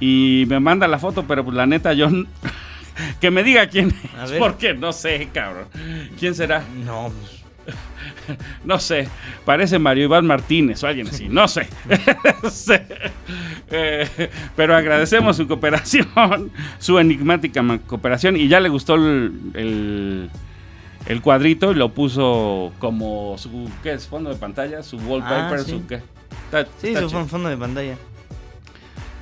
[0.00, 2.10] Y me manda la foto, pero pues la neta yo...
[3.20, 5.68] que me diga quién es, porque no sé, cabrón.
[6.18, 6.62] ¿Quién será?
[6.84, 7.41] No, pues,
[8.64, 9.08] No sé,
[9.44, 11.68] parece Mario Iván Martínez o alguien así, no sé.
[13.74, 16.06] Eh, pero agradecemos su cooperación,
[16.78, 20.30] su enigmática cooperación y ya le gustó el, el,
[21.06, 24.06] el cuadrito y lo puso como su, ¿qué es?
[24.06, 25.70] Fondo de pantalla, su wallpaper, Ah, sí.
[25.70, 26.02] su qué.
[26.44, 27.26] Está- sí, está su chido.
[27.26, 27.94] fondo de pantalla.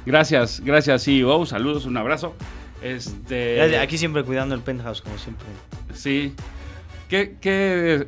[0.04, 2.34] Gracias, gracias CEO, saludos, un abrazo.
[2.82, 5.46] Este, Aquí siempre cuidando el penthouse, como siempre.
[5.94, 6.34] Sí.
[7.08, 8.06] ¿Qué, qué-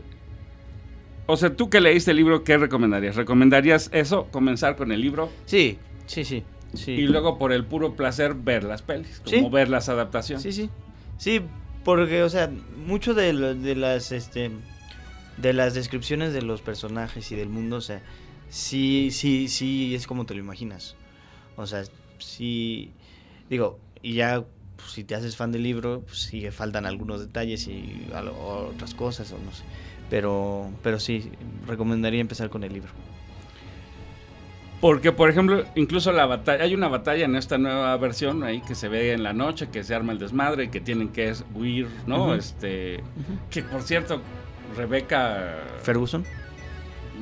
[1.32, 3.16] O sea, tú que leíste el libro, ¿qué recomendarías?
[3.16, 4.26] ¿Recomendarías eso?
[4.30, 6.42] Comenzar con el libro Sí, sí, sí.
[6.74, 6.92] sí.
[6.92, 9.48] y luego por el puro placer ver las pelis, como Sí.
[9.50, 10.42] ver las adaptaciones.
[10.42, 10.70] Sí, sí.
[11.16, 11.40] Sí,
[11.84, 12.50] porque, o sea,
[12.86, 14.50] mucho de, lo- de las, este,
[15.38, 18.02] de las descripciones de los personajes y del mundo, o sea,
[18.50, 20.96] sí, sí, sí, es como te lo imaginas.
[21.56, 21.82] O sea,
[22.18, 22.90] sí,
[23.48, 24.44] digo, y ya,
[24.76, 28.06] pues, si te haces fan del libro, pues sí, faltan algunos detalles y
[28.44, 29.62] otras cosas, o no sé.
[30.12, 31.32] Pero, pero sí,
[31.66, 32.90] recomendaría empezar con el libro.
[34.78, 38.74] Porque, por ejemplo, incluso la batalla, hay una batalla en esta nueva versión ahí que
[38.74, 42.34] se ve en la noche, que se arma el desmadre, que tienen que huir, ¿no?
[42.34, 43.02] Este,
[43.48, 44.20] que por cierto,
[44.76, 46.26] Rebeca, Ferguson.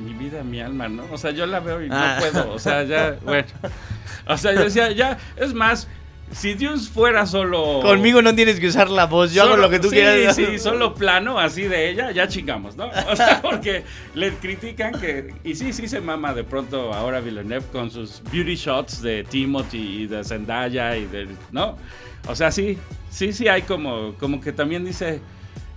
[0.03, 1.03] mi vida, mi alma, ¿no?
[1.13, 2.17] O sea, yo la veo y Ah.
[2.19, 3.47] no puedo, o sea, ya, bueno.
[4.27, 5.87] O sea, yo decía, ya, es más,
[6.31, 7.79] si Dios fuera solo...
[7.81, 10.35] Conmigo no tienes que usar la voz, yo hago Solo- lo que tú sí, quieras.
[10.35, 12.89] Sí, solo plano así de ella, ya chingamos, ¿no?
[13.09, 13.83] O sea, porque
[14.15, 15.33] le critican que.
[15.43, 20.03] Y sí, sí se mama de pronto ahora Villeneuve con sus beauty shots de Timothy
[20.03, 21.27] y de Zendaya y de.
[21.51, 21.77] ¿No?
[22.27, 22.77] O sea, sí,
[23.09, 25.19] sí, sí hay como, como que también dice.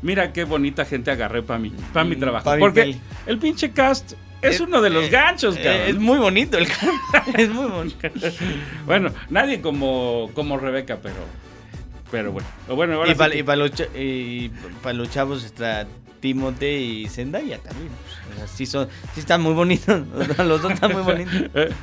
[0.02, 2.44] Mira qué bonita gente agarré para mi, para mi Mm, trabajo.
[2.44, 2.96] pa' porque
[3.26, 4.12] el pinche cast
[4.48, 5.82] es uno de los eh, ganchos, Eh, cabrón.
[5.88, 6.66] es muy bonito el
[7.36, 8.08] es muy bonito.
[8.86, 11.16] Bueno, nadie como, como Rebeca, pero.
[12.10, 12.46] Pero bueno.
[12.68, 13.70] Bueno, ahora Y sí para que- los,
[14.82, 15.86] pa' chavos está
[16.20, 17.90] Timote y Zendaya también.
[18.32, 20.02] O sea, sí, son, sí están muy bonitos.
[20.38, 21.50] Los dos están muy bonitos.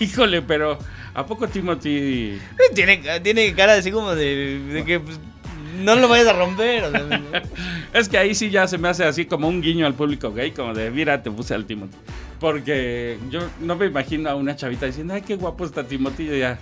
[0.00, 0.78] Híjole, pero
[1.14, 2.38] ¿a poco Timothy?
[2.74, 5.18] Tiene, tiene cara así como de, de que pues,
[5.78, 6.84] no lo vayas a romper.
[6.84, 7.22] o sea,
[7.92, 10.50] Es que ahí sí ya se me hace así como un guiño al público gay,
[10.50, 11.96] como de mira, te puse al Timothy.
[12.40, 16.24] Porque yo no me imagino a una chavita diciendo, ay, qué guapo está Timothy.
[16.30, 16.58] Y ya,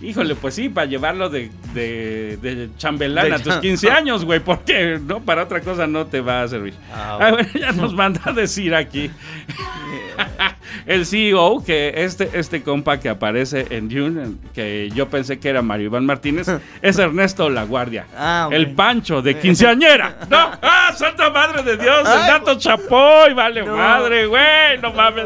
[0.00, 4.24] híjole, pues sí, para llevarlo de, de, de chambelán De a tus cham- 15 años,
[4.24, 6.74] güey, porque no, para otra cosa no te va a servir.
[6.92, 9.10] Ah, Ah, bueno, ya nos manda a decir aquí
[10.86, 15.62] el CEO que este, este compa que aparece en Dune, que yo pensé que era
[15.62, 16.46] Mario Iván Martínez,
[16.82, 18.06] es Ernesto La Guardia.
[18.16, 18.48] Ah.
[18.50, 20.16] El Pancho de quinceañera.
[20.30, 20.50] ¡No!
[20.62, 21.98] ¡Ah, santa madre de Dios!
[22.00, 23.34] ¡El dato chapoy!
[23.34, 23.76] ¡Vale No.
[23.76, 24.78] madre, güey!
[24.80, 25.17] ¡No mames!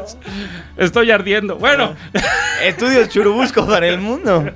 [0.77, 1.57] Estoy ardiendo.
[1.57, 1.95] Bueno,
[2.63, 4.51] Estudios Churubusco para el mundo.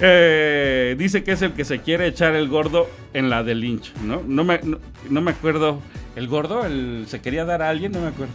[0.00, 3.94] eh, dice que es el que se quiere echar el gordo en la de Lynch,
[4.02, 4.22] ¿no?
[4.26, 4.78] No me, no,
[5.08, 5.80] no me acuerdo.
[6.16, 6.64] ¿El gordo?
[6.66, 7.92] El, ¿Se quería dar a alguien?
[7.92, 8.34] No me acuerdo.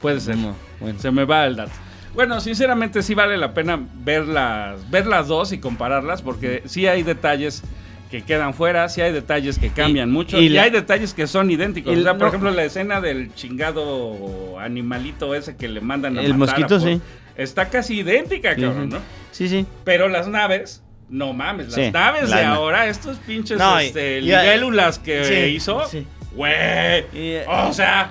[0.00, 0.36] Puede ser.
[0.80, 0.98] bueno.
[0.98, 1.72] Se me va el dato.
[2.14, 6.86] Bueno, sinceramente sí vale la pena ver las, ver las dos y compararlas porque sí
[6.86, 7.62] hay detalles
[8.10, 11.12] que quedan fuera, sí hay detalles que cambian Y- mucho y y, la- hay detalles
[11.14, 11.96] que son idénticos.
[11.96, 16.22] o sea, por no- ejemplo, la escena del chingado animalito ese que le mandan a
[16.22, 17.00] El matar a mosquito, sí.
[17.36, 18.94] Está casi idéntica, Sí, cabrón, sí.
[18.96, 19.00] ¿no?
[19.32, 19.66] Sí, sí.
[19.84, 24.18] Pero las naves, no mames, las Sí, naves la de ahora, estos pinches No, este,
[24.18, 26.06] y- libélulas que sí, hizo, sí.
[26.32, 28.10] güey, Y- o sea,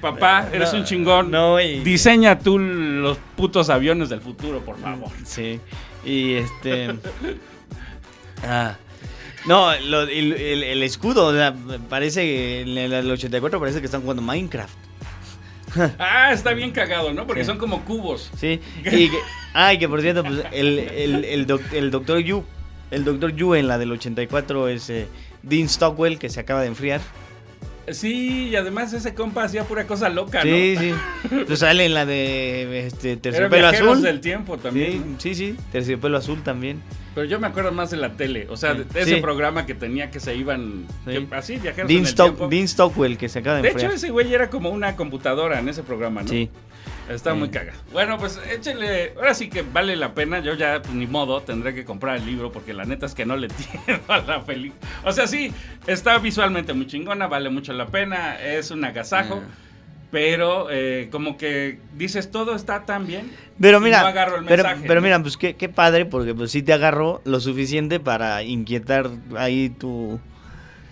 [0.00, 1.30] papá, eres un chingón.
[1.30, 5.10] no, y- Diseña tú los putos aviones del futuro, por favor.
[5.24, 5.60] Sí.
[6.04, 6.94] Y este.
[8.46, 8.76] Ah.
[9.46, 11.54] No, lo- el, el- el escudo, o sea,
[11.88, 14.74] parece que en el, el 84 parece que están jugando Minecraft.
[15.98, 17.26] Ah, está bien cagado, ¿no?
[17.26, 17.46] Porque Sí.
[17.48, 18.30] son como cubos.
[18.38, 18.60] Sí.
[18.84, 19.18] Y que,
[19.54, 22.44] ay, que por cierto, pues el, el, el, doc- el doctor Yu,
[22.92, 25.08] el doctor Yu en la del 84 es eh,
[25.42, 27.00] Dean Stockwell, que se acaba de enfriar.
[27.90, 30.80] Sí, y además ese compa hacía pura cosa loca, Sí, ¿no?
[30.80, 30.94] sí.
[31.46, 34.02] Pues sale en la de este, Terciopelo Azul.
[34.02, 35.16] del tiempo también.
[35.18, 35.56] Sí, sí, sí.
[35.72, 36.80] Terciopelo Azul también.
[37.14, 38.88] Pero yo me acuerdo más de la tele, o sea, de Sí.
[38.98, 39.20] ese Sí.
[39.20, 41.12] programa que tenía que se iban Sí.
[41.26, 42.48] que- así, viajeros Dean, en el Stock- tiempo.
[42.48, 43.90] Dean Stockwell, que se acaba de De enfriar.
[43.90, 46.28] hecho, ese güey era como una computadora en ese programa, ¿no?
[46.28, 46.48] Sí.
[47.08, 47.54] Está muy Sí.
[47.54, 47.78] cagado.
[47.92, 49.12] Bueno, pues échele.
[49.16, 50.40] Ahora sí que vale la pena.
[50.40, 53.26] Yo ya, pues, ni modo, tendré que comprar el libro porque la neta es que
[53.26, 54.80] no le entiendo a la película.
[55.04, 55.52] O sea, sí,
[55.86, 58.40] está visualmente muy chingona, vale mucho la pena.
[58.40, 59.42] Es un agasajo.
[59.44, 59.48] Ah.
[60.10, 63.32] Pero eh, como que dices, todo está tan bien.
[63.60, 65.04] Pero mira, no agarro el pero, mensaje, pero ¿no?
[65.04, 69.70] mira, pues qué, qué padre, porque pues sí te agarró lo suficiente para inquietar ahí
[69.70, 70.20] tu,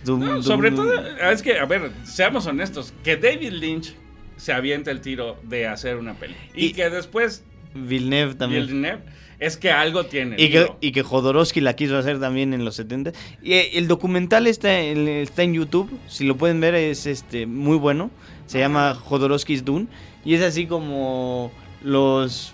[0.03, 0.93] Dum, No, sobre todo,
[1.31, 3.95] es que, a ver, seamos honestos, que David Lynch
[4.37, 6.35] se avienta el tiro de hacer una peli.
[6.55, 8.65] Y, Y- que después Villeneuve también.
[8.67, 9.01] Villeneuve,
[9.39, 10.35] es que algo tiene.
[10.39, 13.11] Y que, y que Jodorowsky la quiso hacer también en los 70.
[13.41, 15.89] Y eh, el documental está en, está en YouTube.
[16.07, 18.11] Si lo pueden ver, es este muy bueno.
[18.45, 19.87] Se llama Jodorowsky's Dune.
[20.23, 21.51] Y es así como
[21.83, 22.53] los.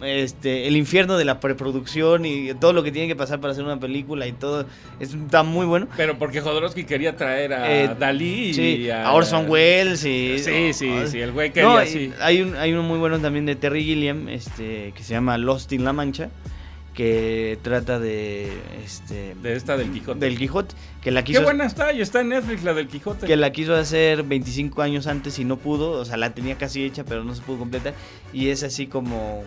[0.00, 3.64] Este, el infierno de la preproducción y todo lo que tiene que pasar para hacer
[3.64, 4.64] una película y todo.
[5.00, 5.88] Es, está muy bueno.
[5.96, 10.38] Pero porque Jodorowsky quería traer a Eh, Dalí y Sí, a, a Orson Welles y...
[10.38, 12.12] Sí, sí, oh, sí, el güey quería No, así.
[12.20, 15.72] hay, un, hay uno muy bueno también de Terry Gilliam, este, que se llama Lost
[15.72, 16.30] in La Mancha,
[16.94, 18.52] que trata de,
[18.84, 20.18] este, De esta del Quijote.
[20.20, 23.26] del Quijote, que la Qué buena está, y está en Netflix la del Quijote.
[23.26, 26.84] que la quiso hacer 25 años antes y no pudo, o sea, la tenía casi
[26.84, 27.94] hecha, pero no se pudo completar,
[28.32, 29.42] y es así como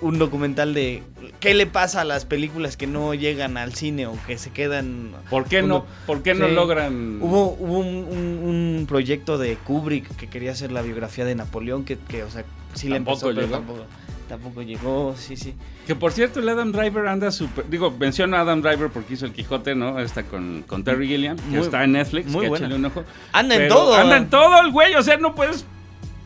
[0.00, 1.02] un documental de
[1.40, 5.12] qué le pasa a las películas que no llegan al cine o que se quedan...
[5.30, 6.54] ¿Por qué no, por qué no sí.
[6.54, 7.18] logran...?
[7.22, 8.40] Hubo, hubo un, un-
[8.80, 12.44] un proyecto de Kubrick que quería hacer la biografía de Napoleón, que, que, o sea,
[12.74, 13.52] sí le empezó, pero llegó.
[13.52, 13.84] tampoco,
[14.28, 15.54] tampoco llegó, sí, sí.
[15.86, 17.68] Que por cierto, el Adam Driver anda súper.
[17.70, 19.98] Digo, menciono a Adam Driver porque hizo el Quijote, ¿no?
[20.00, 22.26] Está con, con Terry Gilliam, que Muy- está en Netflix.
[22.30, 23.04] muy que un ojo.
[23.32, 23.94] Anda en Pero todo.
[23.94, 25.64] Anda en todo el güey, o sea, no puedes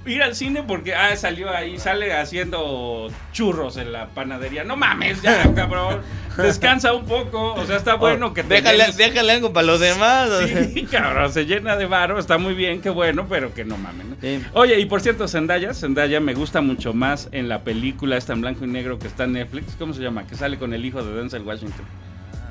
[0.08, 4.64] ir al cine porque ah, salió ahí, sale haciendo churros en la panadería.
[4.64, 6.00] No mames, ya, cabrón.
[6.36, 9.80] Descansa un poco, o sea, está bueno que te déjale, llenes- déjale algo para los
[9.80, 10.30] demás.
[10.30, 10.64] o sea.
[10.64, 14.06] Sí, cabrón, se llena de varo, está muy bien, qué bueno, pero que no mames,
[14.06, 14.16] ¿no?
[14.20, 14.40] Sí.
[14.52, 18.40] Oye, y por cierto, Zendaya, Zendaya me gusta mucho más en la película esta en
[18.42, 19.74] blanco y negro que está en Netflix.
[19.78, 20.26] ¿Cómo se llama?
[20.26, 21.84] Que sale con el hijo de Denzel Washington.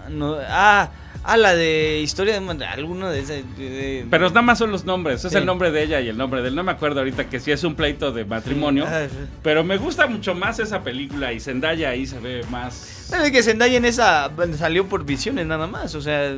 [0.10, 0.89] No, ah,
[1.28, 3.43] ah, la de historia de alguno de ese.
[3.57, 5.38] de- de- Pero nada más son los nombres, es Sí.
[5.38, 6.55] el nombre de ella y el nombre de él.
[6.55, 8.86] No me acuerdo ahorita que sí es un pleito de matrimonio.
[8.88, 9.17] Ah, sí.
[9.43, 13.11] Pero me gusta mucho más esa película y Zendaya ahí se ve más...
[13.13, 16.34] Es que Zendaya en esa salió por visiones nada más, o sea,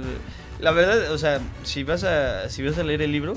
[0.59, 3.35] la verdad, o sea, si vas a si vas a leer el libro,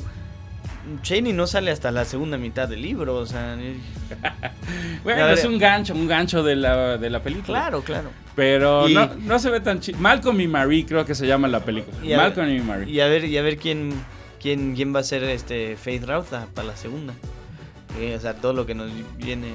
[1.02, 3.56] Cheney no sale hasta la segunda mitad del libro, o sea,
[5.04, 5.52] Bueno, es ver.
[5.52, 7.58] un gancho, un gancho de la, de la película.
[7.60, 8.10] claro, claro.
[8.34, 9.98] Pero Y- no, no se ve tan chido.
[9.98, 11.96] Malcolm y Marie creo que se llama la película.
[12.02, 12.90] Y Malcolm ver- y Marie.
[12.92, 13.92] Y a ver, y a ver quién
[14.40, 17.14] quién quién va a ser este Faith Rauta para la segunda.
[18.00, 19.48] Eh, o sea, todo lo que nos viene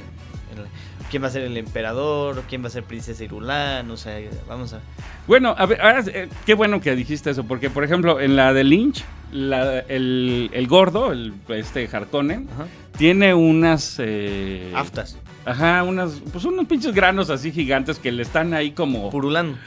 [0.56, 0.68] el-
[1.10, 4.74] quién va a ser el emperador, quién va a ser princesa Irulán, o sea, vamos
[4.74, 4.80] a
[5.28, 8.54] Bueno, a ver, ahora, eh, qué bueno que dijiste eso, porque por ejemplo, en la
[8.54, 13.98] de Lynch, la- el, el gordo, el, este Harkonnen, ajá, tiene unas...
[14.00, 19.10] eh, aftas, Ajá, unas, pues unos pinches granos así gigantes que le están ahí como...
[19.10, 19.58] purulando.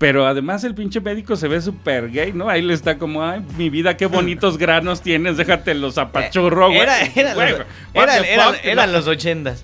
[0.00, 2.48] Pero además el pinche médico se ve súper gay, ¿no?
[2.48, 6.80] Ahí le está como, ay, mi vida, qué bonitos granos tienes, déjate los apachurro, güey.
[6.80, 7.60] Era, era Güey, los,
[7.92, 9.62] era- era- eran los ochentas.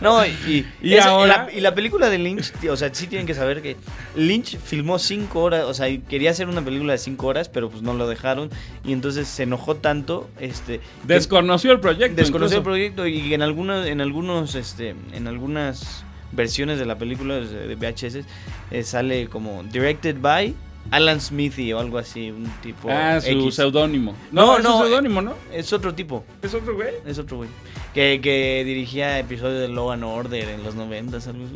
[0.00, 3.06] No, y, Y esa- ahora- la, y la película de Lynch, tío, o sea, sí
[3.06, 3.76] tienen que saber que
[4.16, 7.82] Lynch filmó cinco horas, o sea, quería hacer una película de cinco horas, pero pues
[7.82, 8.48] no lo dejaron.
[8.82, 10.80] Y entonces se enojó tanto, este.
[11.04, 12.16] Desconoció el proyecto.
[12.16, 12.64] desconoció el incluso.
[12.64, 18.26] proyecto y en algunos, en algunos, este, en algunas versiones de la película de VHS
[18.70, 20.54] eh, sale como directed by
[20.90, 22.88] Alan Smithy o algo así, un tipo.
[22.90, 24.14] Ah, su seudónimo.
[24.30, 25.34] No, No, no, es seudónimo, ¿no?
[25.52, 26.24] Es otro tipo.
[26.42, 26.94] Es otro güey.
[27.04, 27.48] Es otro güey.
[27.92, 31.46] Que, que dirigía episodios de Law and Order en los 90, algo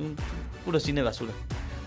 [0.65, 1.33] puro cine basura.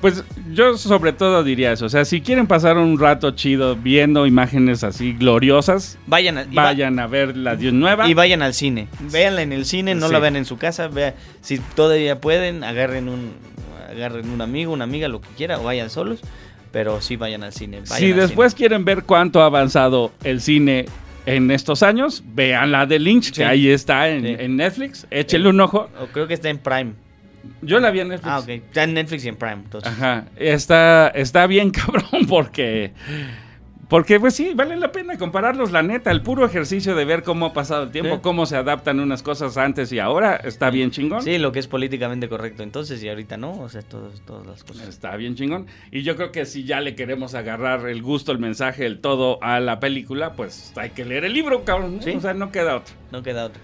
[0.04, 1.86] Pues yo sobre todo diría eso.
[1.86, 7.00] O sea, si quieren pasar un rato chido viendo imágenes así gloriosas, Vayan, va- vayan
[7.00, 8.10] a ver la Dios nueva.
[8.10, 8.90] y vayan al cine.
[9.00, 10.14] Véanla en el cine, no Sí.
[10.14, 10.90] la vean en su casa.
[10.90, 13.32] Vea, si todavía pueden, agarren un,
[13.90, 16.20] agarren un amigo, una amiga, lo que quiera, o vayan solos.
[16.74, 17.78] Pero sí vayan al cine.
[17.88, 20.84] vayan si al después quieren ver cuánto ha avanzado el cine
[21.26, 23.32] en estos años, vean la de Lynch, Sí.
[23.32, 24.36] que ahí está en, Sí.
[24.38, 25.08] en Netflix.
[25.12, 25.88] Échenle un ojo.
[26.02, 26.92] O creo que está en Prime.
[27.62, 28.32] Yo la vi en Netflix.
[28.32, 28.50] Ah, ok.
[28.50, 29.54] Está en Netflix y en Prime.
[29.64, 29.92] Entonces.
[29.92, 32.92] Ajá, está, está bien cabrón porque,
[33.90, 37.48] porque pues sí, vale la pena compararlos, la neta, el puro ejercicio de ver cómo
[37.48, 38.22] ha pasado el tiempo, Sí.
[38.24, 41.22] cómo se adaptan unas cosas antes y ahora, está bien chingón.
[41.22, 43.52] Sí, lo que es políticamente correcto entonces y ahorita no.
[43.60, 44.88] O sea, todas, todas las cosas.
[44.88, 45.68] Está bien chingón.
[45.92, 49.38] Y yo creo que si ya le queremos agarrar el gusto, el mensaje, el todo
[49.44, 52.00] a la película, pues hay que leer el libro, cabrón.
[52.04, 52.12] Sí.
[52.12, 52.96] O sea, no queda otro.
[53.12, 53.62] No queda otra.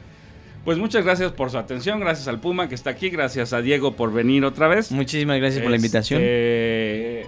[0.65, 3.95] Pues muchas gracias por su atención, gracias al Puma que está aquí, gracias a Diego
[3.95, 4.91] por venir otra vez.
[4.91, 6.22] Muchísimas gracias por la invitación.
[6.22, 7.27] Este,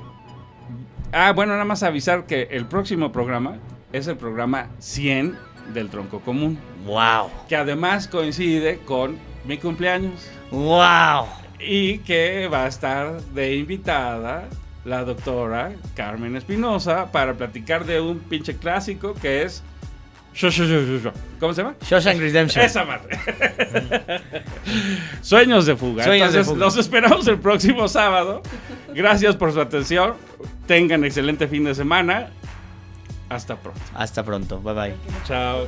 [1.14, 3.58] Ah, bueno, nada más avisar que el próximo programa
[3.92, 5.38] es el programa 100
[5.74, 7.30] del Tronco Común, ¡Wow!
[7.50, 11.26] que además coincide con mi cumpleaños ¡Wow!
[11.60, 14.48] y que va a estar de invitada
[14.86, 19.64] la doctora Carmen Espinosa para platicar de un pinche clásico que es...
[21.40, 21.76] ¿Cómo se llama?
[21.82, 22.66] Shawshank Redemption.
[22.66, 23.20] Esa madre.
[25.22, 26.04] Sueños de fuga.
[26.04, 26.60] Sueños de fuga.
[26.60, 28.42] los esperamos el próximo sábado.
[28.94, 30.14] Gracias por su atención.
[30.68, 32.30] Tengan excelente fin de semana.
[33.30, 33.80] Hasta pronto.
[33.94, 34.60] Hasta pronto.
[34.60, 34.96] Bye bye.
[35.26, 35.68] Chao.